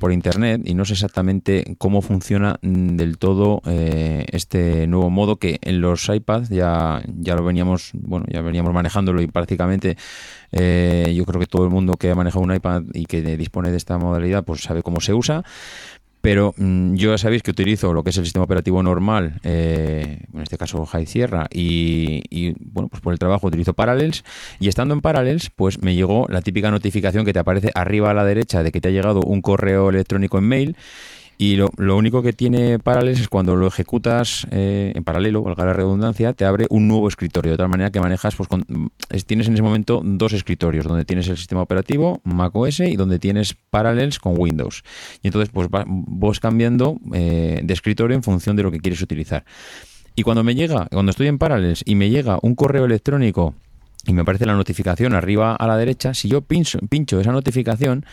[0.00, 5.60] por, internet y no sé exactamente cómo funciona del todo eh, este nuevo modo que
[5.62, 9.96] en los iPads ya, ya lo veníamos, bueno, ya veníamos manejándolo y prácticamente
[10.50, 13.70] eh, yo creo que todo el mundo que ha manejado un iPad y que dispone
[13.70, 15.44] de esta modalidad pues sabe cómo se usa
[16.26, 20.24] pero mm, yo ya sabéis que utilizo lo que es el sistema operativo normal, eh,
[20.34, 24.24] en este caso High Sierra, y, bueno, pues por el trabajo utilizo Parallels,
[24.58, 28.14] y estando en Parallels, pues me llegó la típica notificación que te aparece arriba a
[28.14, 30.76] la derecha de que te ha llegado un correo electrónico en mail,
[31.38, 35.66] y lo, lo, único que tiene Parallels es cuando lo ejecutas eh, en paralelo, valga
[35.66, 37.52] la redundancia, te abre un nuevo escritorio.
[37.52, 38.48] De tal manera que manejas, pues
[39.26, 43.54] tienes en ese momento dos escritorios, donde tienes el sistema operativo macOS y donde tienes
[43.68, 44.82] Parallels con Windows.
[45.22, 49.44] Y entonces, pues vas cambiando eh, de escritorio en función de lo que quieres utilizar.
[50.14, 53.54] Y cuando me llega, cuando estoy en Parallels y me llega un correo electrónico
[54.06, 58.06] y me aparece la notificación arriba a la derecha, si yo pincho, pincho esa notificación,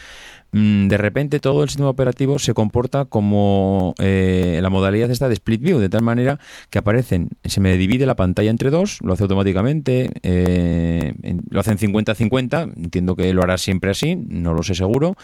[0.54, 5.62] de repente todo el sistema operativo se comporta como eh, la modalidad esta de split
[5.62, 6.40] view, de tal manera
[6.70, 11.14] que aparecen, se me divide la pantalla entre dos, lo hace automáticamente, eh,
[11.50, 15.16] lo hace en 50-50, entiendo que lo hará siempre así, no lo sé seguro,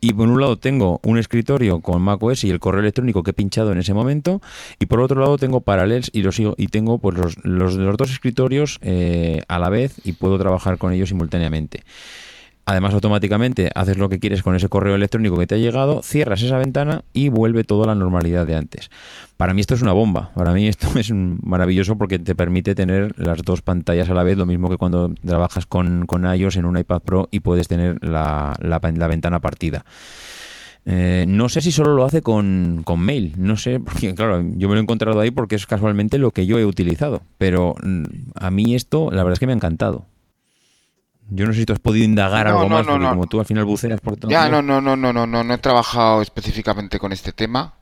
[0.00, 3.34] y por un lado tengo un escritorio con macOS y el correo electrónico que he
[3.34, 4.42] pinchado en ese momento,
[4.80, 8.10] y por otro lado tengo Parallels y, los, y tengo pues, los, los, los dos
[8.10, 11.84] escritorios eh, a la vez y puedo trabajar con ellos simultáneamente.
[12.64, 16.42] Además, automáticamente haces lo que quieres con ese correo electrónico que te ha llegado, cierras
[16.42, 18.88] esa ventana y vuelve toda la normalidad de antes.
[19.36, 20.30] Para mí esto es una bomba.
[20.36, 24.38] Para mí esto es maravilloso porque te permite tener las dos pantallas a la vez,
[24.38, 27.98] lo mismo que cuando trabajas con, con iOS en un iPad Pro y puedes tener
[28.04, 29.84] la, la, ventana partida.
[30.84, 34.68] Eh, no sé si solo lo hace con, con, mail, no sé, porque claro, yo
[34.68, 38.04] me lo he encontrado ahí porque es casualmente lo que yo he utilizado, pero mm,
[38.34, 40.06] a mí esto la verdad es que me ha encantado.
[41.34, 43.64] Yo no sé si tú has podido indagar algo más, porque como tú al final
[43.64, 44.30] buceas por todo.
[44.30, 47.74] Ya, no, no, no, no, no, no, no he trabajado específicamente con este tema.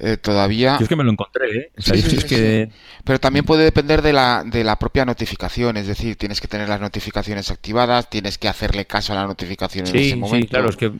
[0.00, 0.76] Eh, todavía.
[0.78, 1.70] Yo es que me lo encontré, ¿eh?
[1.76, 2.70] es que...
[3.04, 6.68] Pero también puede depender de la, de la propia notificación, es decir, tienes que tener
[6.68, 10.46] las notificaciones activadas, tienes que hacerle caso a la notificación en ese momento.
[10.46, 10.92] Sí, claro, es que,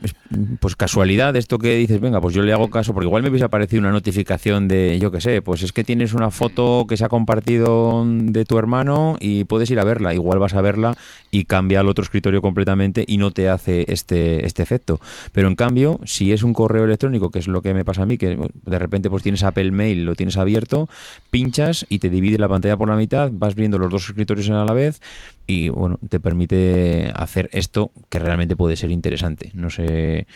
[0.59, 3.45] pues casualidad, esto que dices, venga, pues yo le hago caso, porque igual me hubiese
[3.45, 7.05] aparecido una notificación de, yo qué sé, pues es que tienes una foto que se
[7.05, 10.97] ha compartido de tu hermano y puedes ir a verla, igual vas a verla
[11.29, 14.99] y cambia al otro escritorio completamente y no te hace este, este efecto.
[15.31, 18.05] Pero en cambio, si es un correo electrónico, que es lo que me pasa a
[18.07, 18.35] mí, que
[18.65, 20.89] de repente repente pues tienes Apple Mail, lo tienes abierto,
[21.29, 24.65] pinchas y te divide la pantalla por la mitad, vas viendo los dos escritorios a
[24.65, 25.01] la vez
[25.47, 29.51] y bueno, te permite hacer esto que realmente puede ser interesante.
[29.53, 30.27] No sé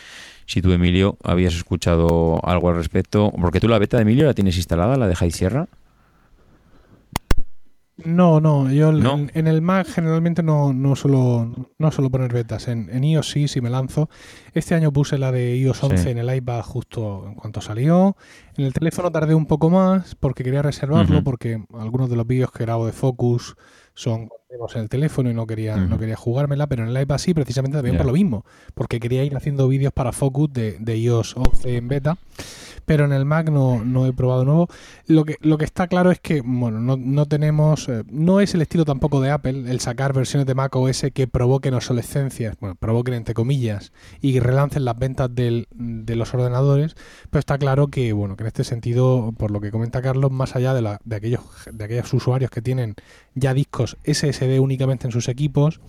[0.46, 4.34] si tú, Emilio, habías escuchado algo al respecto, porque tú la beta de Emilio la
[4.34, 5.68] tienes instalada, la de High Sierra.
[7.98, 12.68] No, no, yo En, el Mac generalmente no, no, suelo, no suelo poner betas.
[12.68, 14.10] En, en, iOS sí, sí me lanzo.
[14.54, 18.18] Este año puse la de iOS 11 en el iPad justo en cuanto salió.
[18.58, 22.52] En el teléfono tardé un poco más porque quería reservarlo, porque algunos de los vídeos
[22.52, 23.56] que grabo de Focus
[23.94, 24.30] son
[24.76, 27.78] en el teléfono y no quería, no quería jugármela, pero en el iPad sí, precisamente
[27.78, 31.78] también por lo mismo, porque quería ir haciendo vídeos para Focus de, de iOS 11
[31.78, 32.18] en beta
[32.86, 34.68] pero en el Mac no, no he probado nuevo.
[35.08, 38.54] Lo que, lo que está claro es que, bueno, no, no tenemos, eh, no es
[38.54, 42.76] el estilo tampoco de Apple el sacar versiones de Mac OS que provoquen obsolescencias, bueno,
[42.76, 43.92] provoquen entre comillas,
[44.22, 46.96] y relancen las ventas del, de los ordenadores,
[47.30, 50.56] pero está claro que, bueno, que en este sentido, por lo que comenta Carlos, más
[50.56, 51.42] allá de, la, de, aquellos,
[51.72, 52.96] de aquellos usuarios que tienen
[53.36, 55.80] ya discos SSD únicamente en sus equipos,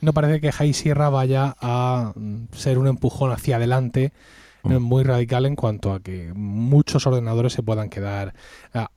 [0.00, 4.12] no parece que High Sierra vaya a mm, ser un empujón hacia adelante
[4.64, 8.34] es muy radical en cuanto a que muchos ordenadores se puedan quedar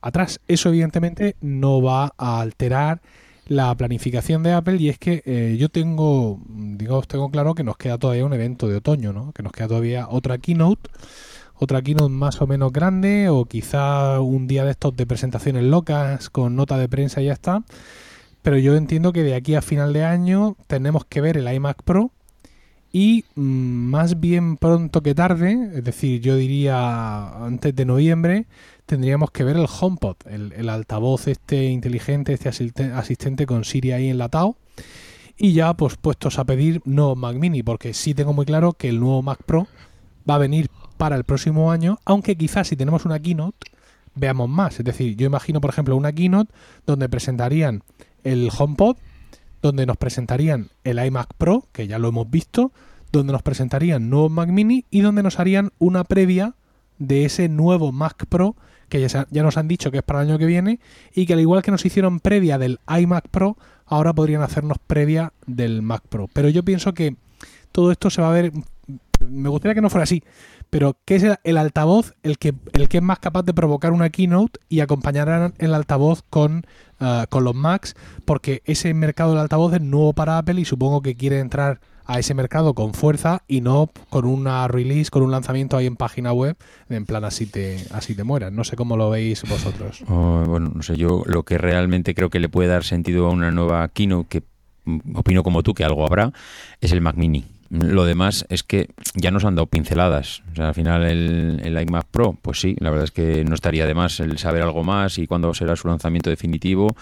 [0.00, 0.40] atrás.
[0.46, 3.00] Eso evidentemente no va a alterar
[3.48, 7.76] la planificación de Apple y es que eh, yo tengo, digamos, tengo claro que nos
[7.76, 9.32] queda todavía un evento de otoño, ¿no?
[9.32, 10.90] Que nos queda todavía otra keynote,
[11.54, 16.28] otra keynote más o menos grande o quizá un día de estos de presentaciones locas
[16.28, 17.62] con nota de prensa y ya está.
[18.42, 21.82] Pero yo entiendo que de aquí a final de año tenemos que ver el iMac
[21.82, 22.12] Pro
[22.98, 28.46] y mm, más bien pronto que tarde, es decir, yo diría antes de noviembre,
[28.86, 34.56] tendríamos que ver el HomePod, el, altavoz este inteligente, este asistente con Siri ahí enlatado.
[35.36, 38.88] Y ya pues puestos a pedir no Mac Mini, porque sí tengo muy claro que
[38.88, 39.66] el nuevo Mac Pro
[40.28, 43.72] va a venir para el próximo año, aunque quizás si tenemos una keynote
[44.14, 44.78] veamos más.
[44.78, 46.50] Es decir, yo imagino, por ejemplo, una keynote
[46.86, 47.82] donde presentarían
[48.24, 48.96] el HomePod,
[49.60, 52.72] donde nos presentarían el iMac Pro, que ya lo hemos visto,
[53.12, 56.54] donde nos presentarían nuevos Mac Mini y donde nos harían una previa
[56.98, 58.56] de ese nuevo Mac Pro
[58.88, 60.80] que ya, ya, nos han dicho que es para el año que viene
[61.14, 65.32] y que al igual que nos hicieron previa del iMac Pro, ahora podrían hacernos previa
[65.46, 66.28] del Mac Pro.
[66.32, 67.16] Pero yo pienso que
[67.72, 68.52] todo esto se va a ver,
[69.28, 70.22] me gustaría que no fuera así,
[70.70, 74.10] pero que es el, altavoz el que, el que es más capaz de provocar una
[74.10, 76.66] keynote y acompañar el altavoz con,
[77.00, 81.02] ah, con los Macs, porque ese mercado del altavoz es nuevo para Apple y supongo
[81.02, 85.30] que quiere entrar a ese mercado con fuerza y no con una release, con un
[85.30, 86.56] lanzamiento ahí en página web,
[86.88, 88.52] en plan así te, así te mueras.
[88.52, 90.02] No sé cómo lo veis vosotros.
[90.08, 93.30] Oh, bueno, no sé, yo lo que realmente creo que le puede dar sentido a
[93.30, 94.42] una nueva keynote, que
[94.84, 96.32] mm, opino como tú que algo habrá,
[96.80, 97.44] es el Mac Mini.
[97.68, 100.42] Lo demás es que ya nos han dado pinceladas.
[100.52, 103.56] O sea, al final el, el, iMac Pro, pues sí, la verdad es que no
[103.56, 106.94] estaría de más el saber algo más y cuándo será su lanzamiento definitivo.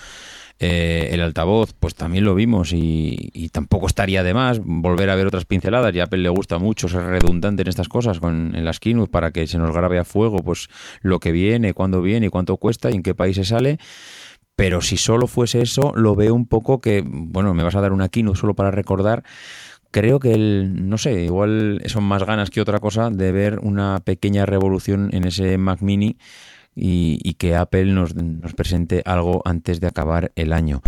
[0.61, 5.27] Eh, el altavoz, pues también lo vimos y, tampoco estaría de más volver a ver
[5.27, 5.95] otras pinceladas.
[5.95, 9.11] Y a Apple le gusta mucho ser redundante en estas cosas con, en las keynote
[9.11, 10.69] para que se nos grabe a fuego pues
[11.03, 13.79] lo que viene, cuándo viene, cuánto cuesta y en qué países sale.
[14.57, 17.93] Pero si solo fuese eso, lo veo un poco que, bueno, me vas a dar
[17.93, 19.25] una keynote solo para recordar
[19.90, 24.01] creo que el, no sé, igual son más ganas que otra cosa de ver una
[24.01, 26.17] pequeña revolución en ese Mac Mini
[26.76, 28.14] y, que Apple nos,
[28.54, 30.82] presente algo antes de acabar el año.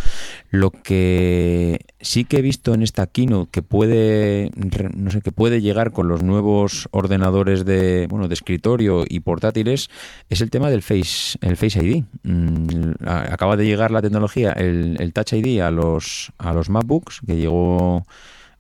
[0.51, 4.51] Lo que sí que he visto en esta keynote que puede,
[4.95, 9.91] no sé, que puede llegar con los nuevos ordenadores de, bueno, de escritorio y portátiles
[10.29, 12.05] es el tema del Face, el Face ID.
[12.23, 17.21] Mm, acaba de llegar la tecnología, el, el Touch ID a los, a los MacBooks,
[17.27, 18.07] que llegó,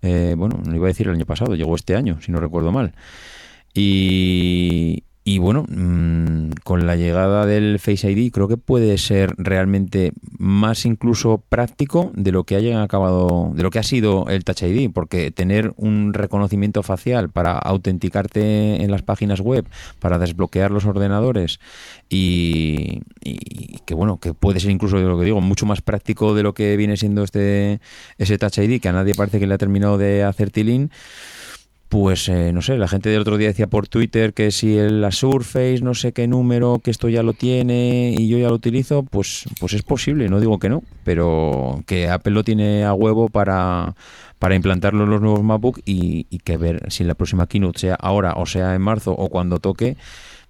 [0.02, 2.72] eh, bueno, no iba a decir el año pasado, llegó este año, si no recuerdo
[2.72, 2.92] mal.
[3.74, 10.12] Y, y bueno, mm, con la llegada del Face ID creo que puede ser realmente
[10.38, 14.62] más incluso práctico de lo que hayan acabado, de lo que ha sido el Touch
[14.62, 19.66] ID, porque tener un reconocimiento facial para autenticarte en las páginas web,
[19.98, 21.58] para desbloquear los ordenadores
[22.08, 23.00] y,
[23.84, 26.54] que bueno, que puede ser incluso de lo que digo, mucho más práctico de lo
[26.54, 27.80] que viene siendo este
[28.18, 30.92] ese Touch ID que a nadie parece que le ha terminado de hacer tilín
[31.88, 35.01] pues eh, no sé, la gente del otro día decía por Twitter que si el,
[35.01, 38.55] la Surface, no sé qué número, que esto ya lo tiene y yo ya lo
[38.55, 42.92] utilizo, pues, pues es posible, no digo que no, pero que Apple lo tiene a
[42.92, 43.94] huevo para,
[44.40, 47.94] para implantarlo en los nuevos MacBook y, y que ver si la próxima keynote sea
[47.94, 49.96] ahora o sea en marzo o cuando toque,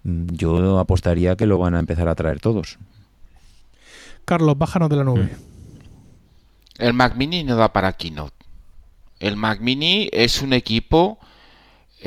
[0.05, 2.79] mm, yo apostaría que lo van a empezar a traer todos.
[4.25, 5.37] Carlos, bájanos de la nube.
[6.79, 8.35] El Mac Mini no da para keynote.
[9.21, 11.19] El Mac Mini es un equipo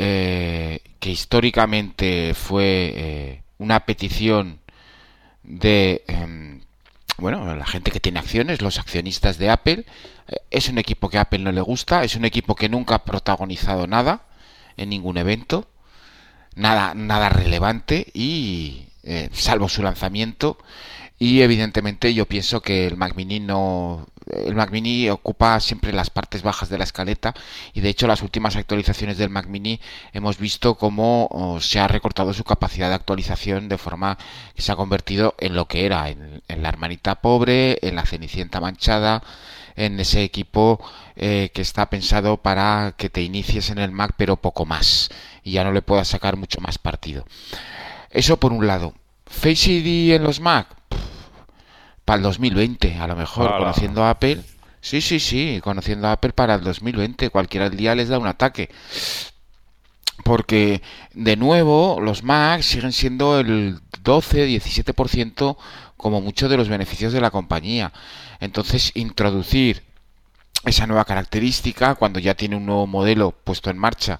[0.02, 4.62] eh, que históricamente fue eh, una petición
[5.44, 6.62] de em,
[7.18, 9.86] bueno la gente que tiene acciones, los accionistas de Apple.
[10.30, 12.96] Eh, es un equipo que a Apple no le gusta, es un equipo que nunca
[12.96, 14.22] ha protagonizado nada
[14.78, 15.68] en ningún evento,
[16.56, 18.86] nada nada relevante y
[19.34, 20.58] salvo su lanzamiento
[21.20, 26.10] y evidentemente yo pienso que el Mac Mini no el Mac Mini ocupa siempre las
[26.10, 27.34] partes bajas de la escaleta
[27.74, 29.82] y de hecho las últimas actualizaciones del Mac Mini
[30.14, 34.18] hemos visto cómo se ha recortado su capacidad de actualización de forma
[34.56, 38.62] que se ha convertido en lo que era, en, la hermanita pobre, en la cenicienta
[38.62, 39.24] manchada,
[39.76, 40.80] en ese equipo
[41.16, 45.10] eh, que está pensado para que te inicies en el Mac pero poco más
[45.44, 47.26] y ya no le puedas sacar mucho más partido.
[48.12, 48.94] Eso por un lado.
[49.26, 50.79] Face ID en los Mac,
[52.10, 54.42] para el 2020, a lo mejor, conociendo a Apple.
[54.82, 58.72] Sí, sí, sí, conociendo a Apple para el 2020, cualquier día les da un ataque.
[60.24, 60.82] Porque,
[61.14, 65.56] de nuevo, los Mac siguen siendo el 12-17%
[65.98, 67.94] como mucho de los beneficios de la compañía.
[68.40, 69.84] Entonces, introducir
[70.66, 74.20] esa nueva característica cuando ya tiene un nuevo modelo puesto en marcha,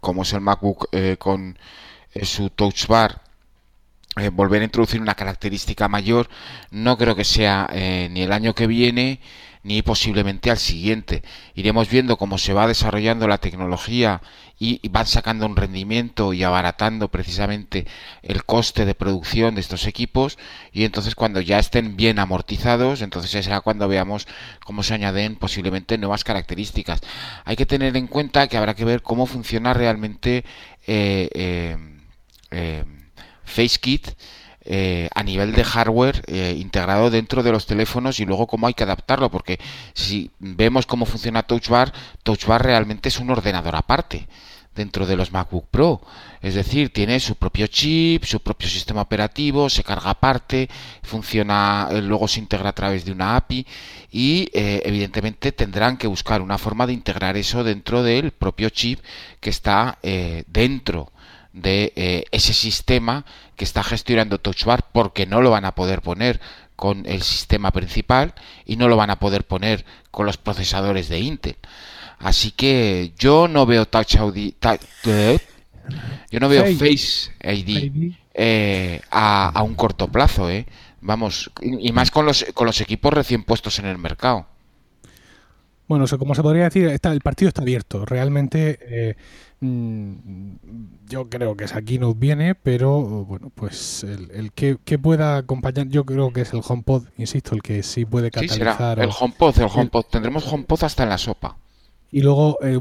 [0.00, 1.58] como es el MacBook eh, con
[2.14, 3.25] eh, su Touch Bar
[4.18, 6.28] eh, volver a introducir una característica mayor
[6.70, 9.20] no creo que sea eh, ni el año que viene
[9.62, 11.22] ni posiblemente al siguiente.
[11.54, 14.22] Iremos viendo cómo se va desarrollando la tecnología
[14.58, 17.86] y, van sacando un rendimiento y abaratando precisamente
[18.22, 20.38] el coste de producción de estos equipos
[20.72, 24.26] y entonces cuando ya estén bien amortizados, entonces ya será cuando veamos
[24.64, 27.00] cómo se añaden posiblemente nuevas características.
[27.44, 30.44] Hay que tener en cuenta que habrá que ver cómo funciona realmente
[30.86, 31.76] eh,
[33.46, 34.10] FaceKit
[34.68, 38.74] eh, a nivel de hardware eh, integrado dentro de los teléfonos y luego cómo hay
[38.74, 39.60] que adaptarlo, porque
[39.94, 41.92] si vemos cómo funciona Touch Bar,
[42.24, 44.26] Touch Bar realmente es un ordenador aparte
[44.74, 46.00] dentro de los MacBook Pro.
[46.42, 50.68] Es decir, tiene su propio chip, su propio sistema operativo, se carga aparte,
[51.04, 53.64] funciona, eh, luego se integra a través de una API
[54.10, 58.98] y evidentemente tendrán que buscar una forma de integrar eso dentro del propio chip
[59.38, 61.12] que está dentro
[61.56, 63.24] de eh, ese sistema
[63.56, 66.38] que está gestionando TouchBar porque no lo van a poder poner
[66.76, 68.34] con el sistema principal
[68.66, 71.56] y no lo van a poder poner con los procesadores de Intel.
[72.18, 74.54] Así que yo no veo Touch ID,
[75.06, 75.38] eh,
[76.30, 80.66] yo no veo Face, ID, eh, a, un corto plazo, eh.
[81.00, 84.46] Vamos, y, más con los, con los equipos recién puestos en el mercado.
[85.88, 88.04] Bueno, como se podría decir, está, el partido está abierto.
[88.04, 89.16] Realmente
[89.58, 90.56] Mm,
[91.08, 96.04] yo creo que es aquí nos viene, pero bueno, pues el, que, pueda acompañar, yo
[96.04, 99.00] creo que es el HomePod, insisto, el que sí puede catalizar.
[99.00, 101.56] el HomePod, el HomePod, tendremos HomePod hasta en la sopa.
[102.10, 102.78] Y luego eh,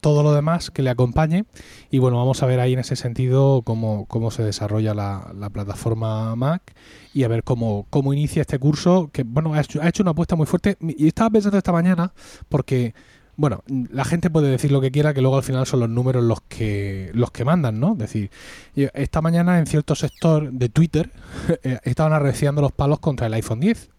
[0.00, 1.44] todo lo demás que le acompañe.
[1.90, 6.34] Y bueno, vamos a ver ahí en ese sentido cómo, cómo se desarrolla la, plataforma
[6.36, 6.74] Mac
[7.14, 10.10] y a ver cómo, cómo inicia este curso, que bueno, ha hecho, ha hecho una
[10.10, 10.76] apuesta muy fuerte.
[10.80, 12.12] Y estaba pensando esta mañana,
[12.48, 12.94] porque
[13.36, 16.24] bueno, la gente puede decir lo que quiera, que luego al final son los números
[16.24, 17.92] los que los que mandan, ¿no?
[17.92, 18.30] Es decir,
[18.74, 21.12] esta mañana en cierto sector de Twitter
[21.62, 23.90] eh, estaban arreciando los palos contra el iPhone 10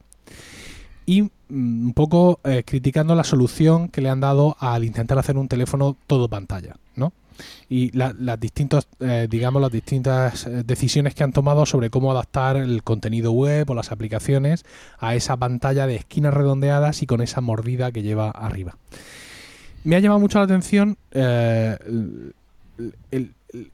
[1.05, 5.48] y un poco eh, criticando la solución que le han dado al intentar hacer un
[5.48, 7.14] teléfono todo pantalla, ¿no?
[7.70, 12.82] Y las distintas, eh, digamos, las distintas decisiones que han tomado sobre cómo adaptar el
[12.82, 14.66] contenido web o las aplicaciones
[14.98, 18.76] a esa pantalla de esquinas redondeadas y con esa mordida que lleva arriba
[19.88, 20.98] me ha llamado mucho la atención.
[21.12, 21.78] Eh,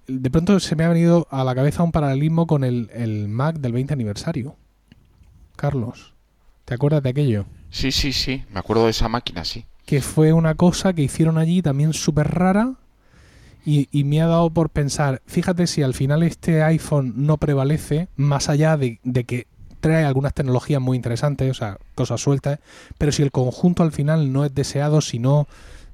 [0.08, 3.74] de pronto se me ha venido a la cabeza un paralelismo con el, Mac del
[3.74, 4.56] 20 aniversario.
[5.56, 6.14] Carlos,
[6.66, 7.46] ¿te acuerdas de aquello?
[7.74, 9.66] Sí, sí, sí, me acuerdo de esa máquina, sí.
[9.88, 12.76] Que fue una cosa que hicieron allí también súper rara
[13.66, 18.48] y, me ha dado por pensar, fíjate si al final este iPhone no prevalece, más
[18.48, 19.48] allá de, de que
[19.80, 22.60] trae algunas tecnologías muy interesantes, o sea, cosas sueltas,
[23.00, 25.18] pero si el conjunto al final no es deseado, si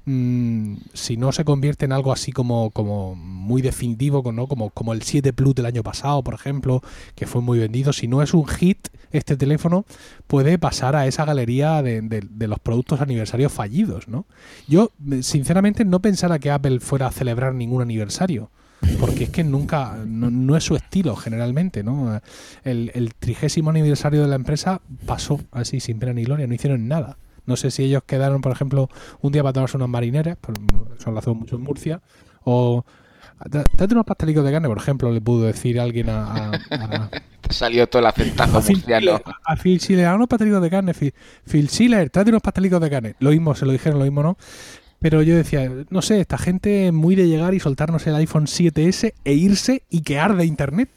[0.06, 4.46] no Mm, si no se convierte en algo así como, como muy definitivo, ¿no?
[4.46, 6.82] como, como el 7 Plus del año pasado, por ejemplo,
[7.14, 9.84] que fue muy vendido, si no es un hit este teléfono,
[10.26, 14.08] puede pasar a esa galería de, los productos aniversarios fallidos.
[14.08, 14.26] ¿no?
[14.66, 14.90] Yo,
[15.20, 18.50] sinceramente, no pensara que Apple fuera a celebrar ningún aniversario
[18.98, 22.18] porque es que nunca, no, es su estilo generalmente, ¿no?
[22.64, 26.88] El, el, trigésimo aniversario de la empresa pasó así sin pena ni gloria, no hicieron
[26.88, 27.18] nada.
[27.50, 28.88] No sé si ellos quedaron, por ejemplo,
[29.20, 30.38] un día para tomarse unas marineras,
[30.98, 32.00] eso lo hacemos mucho en Murcia,
[32.44, 32.84] o
[33.48, 36.50] Date unos pastelitos de carne, por ejemplo, le pudo decir alguien a.
[37.40, 39.20] Te salió todo el acentazo a murciano.
[39.44, 40.92] a Phil Schiller, unos pastelitos de carne.
[40.92, 41.14] Phil,
[41.50, 43.14] Phil Schiller, trate unos pastelitos de carne.
[43.18, 44.36] Lo mismo, se lo dijeron, lo mismo no.
[44.98, 49.14] Pero yo decía, no sé, esta gente muy de llegar y soltarnos el iPhone 7S
[49.24, 50.90] e irse y que arde Internet.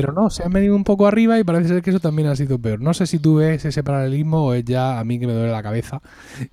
[0.00, 2.36] Pero no, se han venido un poco arriba y parece ser que eso también ha
[2.36, 2.80] sido peor.
[2.80, 5.50] No sé si tú ves ese paralelismo o es ya a mí que me duele
[5.50, 6.00] la cabeza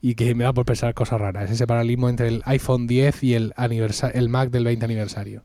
[0.01, 1.51] y que me da por pensar cosas raras.
[1.51, 3.53] Ese paralelismo entre el iPhone 10 y el,
[4.13, 5.43] el Mac del 20 aniversario.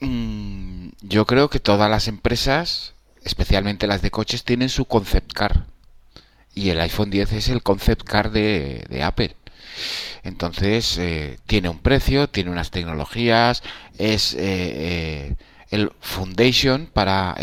[0.00, 2.94] Mm, yo creo que todas las empresas
[3.24, 5.66] especialmente las de coches, tienen su concept car.
[6.54, 9.36] Y el iPhone 10 es el concept car de, de Apple.
[10.22, 13.62] Entonces, eh, tiene un precio, tiene unas tecnologías,
[13.98, 15.36] es eh, eh,
[15.70, 17.36] el foundation para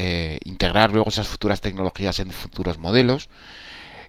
[0.44, 3.30] integrar luego esas futuras tecnologías en futuros modelos.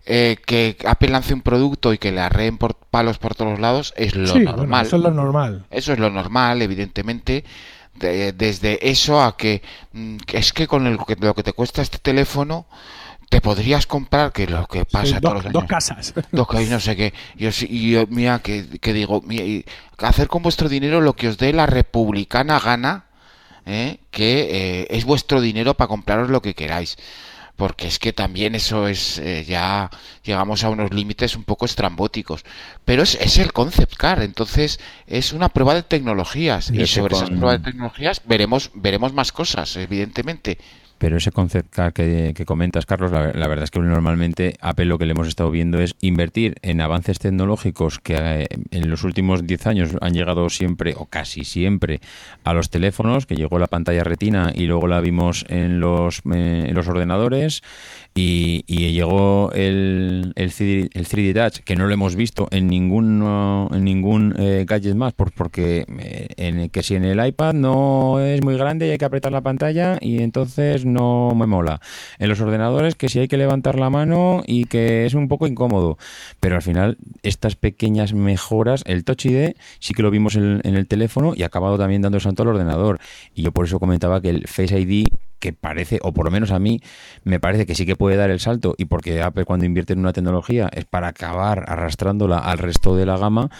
[0.04, 4.14] que Apple lance un producto y que le arreen por palos por todos lados es
[4.14, 4.86] lo normal.
[4.86, 5.66] eso es lo normal.
[5.70, 7.44] Eso es lo normal, evidentemente.
[7.94, 9.62] desde eso a que,
[9.92, 12.66] mm, es que con lo que te cuesta este teléfono
[13.28, 15.52] te podrías comprar, que lo que pasa todos los años.
[15.52, 16.14] Dos casas.
[16.32, 17.12] Dos casas, no sé qué.
[17.36, 18.62] Yo, y yo, mira, que,
[18.92, 19.22] digo,
[19.98, 23.04] hacer con vuestro dinero lo que os dé la republicana gana,
[23.68, 24.00] ¿eh?
[24.10, 26.96] que eh, es vuestro dinero para compraros lo que queráis.
[27.56, 29.90] Porque es que también eso es, eh, ya
[30.22, 32.44] llegamos a unos límites un poco estrambóticos.
[32.84, 36.70] Pero es, es el concept car, entonces es una prueba de tecnologías.
[36.70, 40.58] Y, sobre esas pruebas de tecnologías veremos, veremos más cosas, evidentemente.
[40.98, 45.06] Pero ese concept car que, comentas, Carlos, la, verdad es que normalmente Apple lo que
[45.06, 49.66] le hemos estado viendo es invertir en avances tecnológicos que eh, en los últimos 10
[49.66, 52.00] años han llegado siempre, o casi siempre,
[52.44, 56.66] a los teléfonos, que llegó la pantalla retina y luego la vimos en los, eh,
[56.68, 57.62] en los ordenadores,
[58.20, 63.22] y, llegó el, el, 3D, el 3D Touch, que no lo hemos visto en ningún,
[63.72, 65.84] en ningún eh, gadget más, porque
[66.36, 69.42] en, que si en el iPad no es muy grande y hay que apretar la
[69.42, 71.80] pantalla y entonces no me mola.
[72.18, 75.46] En los ordenadores que si hay que levantar la mano y que es un poco
[75.46, 75.96] incómodo.
[76.40, 80.86] Pero al final estas pequeñas mejoras, el Touch ID sí que lo vimos en, el
[80.86, 82.98] teléfono y ha acabado también dando salto al ordenador.
[83.34, 85.06] Y yo por eso comentaba que el Face ID
[85.38, 86.80] que parece, o por lo menos a mí,
[87.24, 90.00] me parece que sí que puede dar el salto y porque Apple cuando invierte en
[90.00, 93.50] una tecnología es para acabar arrastrándola al resto de la gama,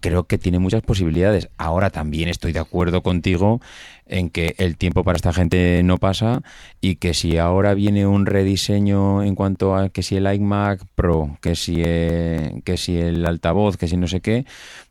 [0.00, 1.48] creo que tiene muchas posibilidades.
[1.56, 3.60] Ahora también estoy de acuerdo contigo
[4.06, 6.42] en que el tiempo para esta gente no pasa
[6.80, 11.38] y que si ahora viene un rediseño en cuanto a que si el iMac Pro,
[11.40, 14.44] que si, eh, que si el altavoz, que si no sé qué,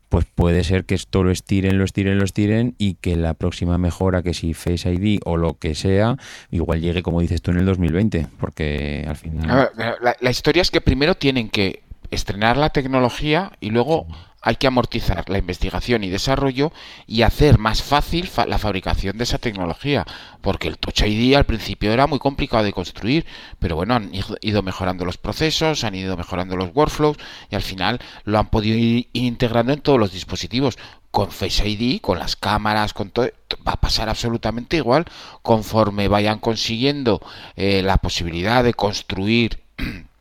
[0.08, 3.78] pues puede ser que esto lo estiren, lo estiren, lo estiren y que la próxima
[3.78, 6.16] mejora, que si Face ID o lo que sea,
[6.50, 9.70] igual llegue, como dices tú, en el 2020, porque al final...
[9.76, 14.06] la, la historia es que primero tienen que estrenar la tecnología y luego
[14.44, 16.70] hay que amortizar la investigación y desarrollo
[17.06, 20.04] y hacer más fácil la fabricación de esa tecnología,
[20.42, 23.24] porque el Touch ID al principio era muy complicado de construir,
[23.58, 27.16] pero bueno, han ido mejorando los procesos, han ido mejorando los workflows
[27.50, 30.76] y al final lo han podido ir integrando en todos los dispositivos.
[31.10, 33.30] Con Face ID, con las cámaras, con todo,
[33.66, 35.04] va a pasar absolutamente igual
[35.42, 37.20] conforme vayan consiguiendo
[37.56, 39.60] eh, la posibilidad de construir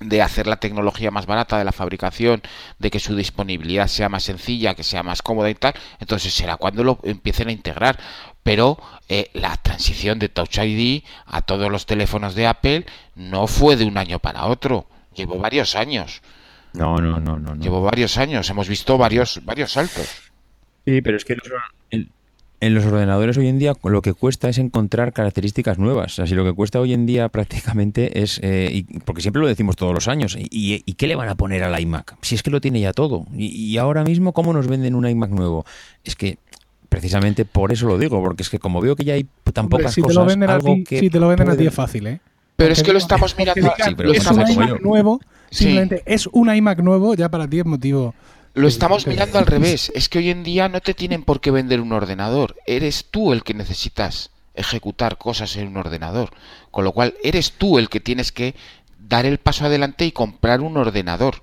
[0.00, 2.42] de hacer la tecnología más barata de la fabricación,
[2.78, 6.56] de que su disponibilidad sea más sencilla, que sea más cómoda y tal, entonces será
[6.56, 7.98] cuando lo empiecen a integrar.
[8.42, 8.78] Pero
[9.08, 13.84] eh, la transición de Touch ID a todos los teléfonos de Apple no fue de
[13.84, 16.22] un año para otro, llevó varios años.
[16.72, 17.56] No, no, no, no.
[17.56, 20.30] Llevó varios años, hemos visto varios, varios saltos.
[20.84, 21.36] Sí, pero es que
[22.60, 26.18] en los ordenadores hoy en día lo que cuesta es encontrar características nuevas.
[26.18, 29.94] Así lo que cuesta hoy en día prácticamente es, eh, porque siempre lo decimos todos
[29.94, 32.16] los años, ¿y, qué le van a poner al iMac?
[32.22, 33.26] Si es que lo tiene ya todo.
[33.36, 35.64] Y, ahora mismo, ¿cómo nos venden un iMac nuevo?
[36.04, 36.38] Es que
[36.88, 39.94] precisamente por eso lo digo, porque es que como veo que ya hay tan pocas
[39.94, 42.06] si cosas, te lo venden a ti, Si te lo venden a ti es fácil,
[42.06, 42.20] ¿eh?
[42.56, 43.72] Pero es que lo estamos mirando.
[44.12, 48.14] es un iMac nuevo, simplemente es un iMac nuevo, ya para ti es motivo
[48.58, 49.92] lo estamos mirando al revés.
[49.94, 52.56] Es que hoy en día no te tienen por qué vender un ordenador.
[52.66, 56.30] Eres tú el que necesitas ejecutar cosas en un ordenador.
[56.72, 58.56] Con lo cual, eres tú el que tienes que
[58.98, 61.42] dar el paso adelante y comprar un ordenador.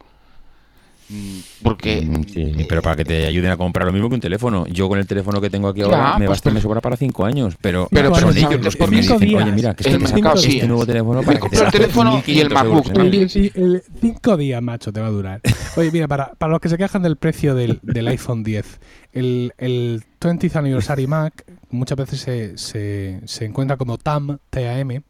[1.07, 2.01] Mm, porque.
[2.01, 4.65] Mm, eh, pero para que te ayuden a comprar lo mismo que un teléfono.
[4.67, 7.25] Yo con el teléfono que tengo aquí ahora me pues basta, me sobra para cinco
[7.25, 7.55] años.
[7.61, 10.85] Pero, pero, pero son ellos los porque dicen, oye, mira, que este, mercado, este nuevo
[10.85, 12.87] teléfono para que te el teléfono y el MacBook.
[12.95, 15.41] El, cinco días, macho, te va a durar.
[15.77, 18.79] Oye, mira, para, para los que se quejan del precio del, del iPhone 10,
[19.13, 25.03] el, el 20th Anniversary Mac muchas veces se, se, se encuentra como TAM, TAM,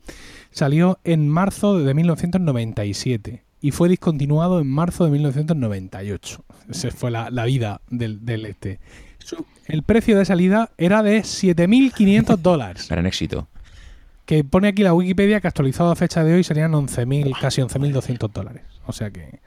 [0.52, 6.46] salió en marzo de 1997 y fue discontinuado en marzo de 1998.
[6.70, 8.80] Esa fue la, vida del, este.
[9.66, 12.86] el precio de salida era de 7.500 dólares.
[12.92, 13.48] Era un éxito.
[14.28, 18.32] Que pone aquí la Wikipedia que actualizado a fecha de hoy serían 11.000, casi 11.200
[18.32, 18.62] dólares.
[18.86, 19.40] O sea que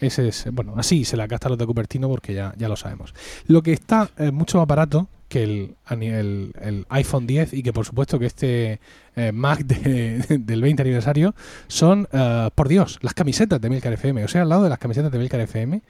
[0.00, 3.12] ese es, bueno, así se la gasta los de Cupertino porque ya, ya lo sabemos.
[3.48, 7.84] Lo que está eh, mucho más barato que el, el, iPhone 10 y que por
[7.84, 8.80] supuesto que este
[9.14, 11.34] eh, Mac del 20 aniversario
[11.66, 14.24] son, uh, por Dios, las camisetas de Milcar FM.
[14.24, 15.82] O sea, al lado de las camisetas de Milcar FM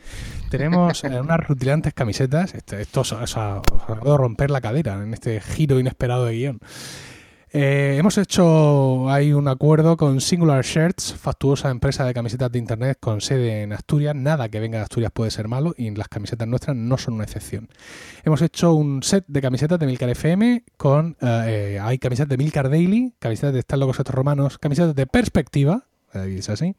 [0.51, 2.55] tenemos eh, unas rutilantes camisetas.
[2.55, 3.63] Esto, esto os, ha,
[4.05, 6.61] romper la cadera en este giro inesperado de guion.
[7.51, 12.99] Eh, hemos hecho hay un acuerdo con Singular Shirts, factuosa empresa de camisetas de internet
[13.01, 14.15] con sede en Asturias.
[14.15, 17.25] Nada que venga de Asturias puede ser malo y las camisetas nuestras no son una
[17.25, 17.69] excepción.
[18.23, 22.69] Hemos hecho un set de camisetas de Milcar FM con eh, hay camisetas de Milcar
[22.69, 26.75] Daily, camisetas de Están locos estos romanos, camisetas de Perspectiva, es así,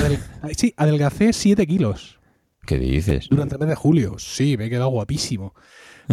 [0.57, 2.19] sí, adelgacé 7 kilos.
[2.67, 3.29] ¿Qué dices?
[3.31, 4.19] Durante el mes de julio.
[4.19, 5.55] Sí, me he quedado guapísimo.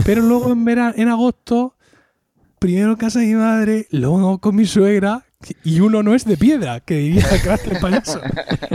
[0.06, 1.75] Pero luego en, verano, en agosto
[2.60, 5.26] primero en casa de mi madre, luego con mi suegra,
[5.64, 7.26] y uno no es de piedra, que diría
[7.66, 8.22] el payaso.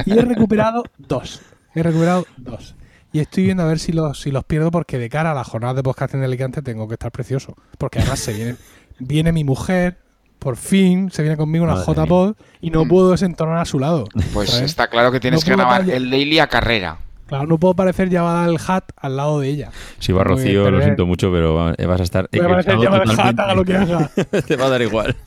[0.07, 1.41] Y he recuperado dos.
[1.75, 2.75] He recuperado dos.
[3.13, 5.43] Y estoy viendo a ver si los, si los pierdo porque de cara a la
[5.43, 7.57] jornada de podcasting de Alicante tengo que estar precioso.
[7.77, 8.57] Porque además se viene,
[9.01, 9.99] viene mi mujer,
[10.39, 14.07] por fin se viene conmigo una JPod y no puedo desentonar a su lado.
[14.33, 16.99] Pues está claro que tienes que grabar el daily a carrera.
[17.31, 19.71] Claro, no puedo parecer llevada el hat al lado de ella.
[20.01, 22.29] Si va Rocío, lo siento mucho, pero vas a estar.
[22.33, 24.11] Voy a parecer llevada el hat, haga lo que haga.
[24.49, 25.15] Te va a dar igual.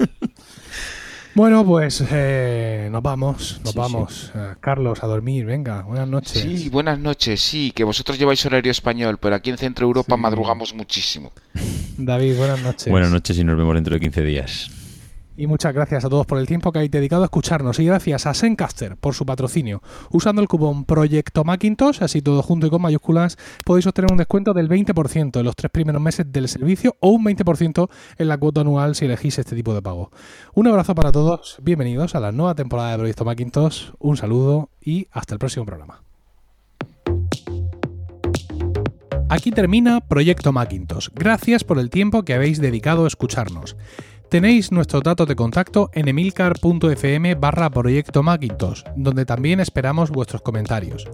[1.35, 4.31] Bueno, pues eh, nos vamos, nos vamos.
[4.35, 6.43] Eh, Carlos, a dormir, venga, buenas noches.
[6.43, 10.75] Sí, buenas noches, sí, que vosotros lleváis horario español, pero aquí en Centro Europa madrugamos
[10.75, 11.31] muchísimo.
[11.97, 12.87] David, buenas noches.
[12.87, 14.82] Buenas noches y nos vemos dentro de 15 días.
[15.35, 18.27] Y muchas gracias a todos por el tiempo que habéis dedicado a escucharnos y gracias
[18.27, 19.81] a Sencaster por su patrocinio.
[20.11, 24.53] Usando el cupón Proyecto Macintosh, así todo junto y con mayúsculas, podéis obtener un descuento
[24.53, 28.61] del 20% en los tres primeros meses del servicio o un 20% en la cuota
[28.61, 30.11] anual si elegís este tipo de pago.
[30.53, 35.07] Un abrazo para todos, bienvenidos a la nueva temporada de Proyecto Macintosh, un saludo y
[35.11, 36.03] hasta el próximo programa.
[39.29, 41.09] Aquí termina Proyecto Macintosh.
[41.15, 43.75] Gracias por el tiempo que habéis dedicado a escucharnos.
[44.29, 51.05] Tenéis nuestros datos de contacto en emilcar.fm barra proyecto Macintosh, donde también esperamos vuestros comentarios.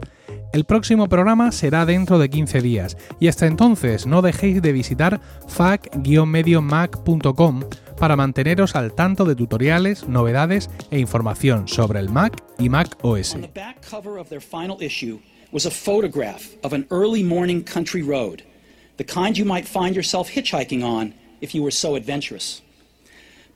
[0.51, 5.21] El próximo programa será dentro de 15 días y hasta entonces no dejéis de visitar
[5.47, 7.63] fac-mediomac.com
[7.99, 13.35] para manteneros al tanto de tutoriales, novedades e información sobre el Mac y Mac OS.
[13.35, 15.19] On the back cover of their final issue
[15.51, 18.41] was a photograph of an early morning country road,
[18.97, 22.63] the kind you might find yourself hitchhiking on if you were so adventurous.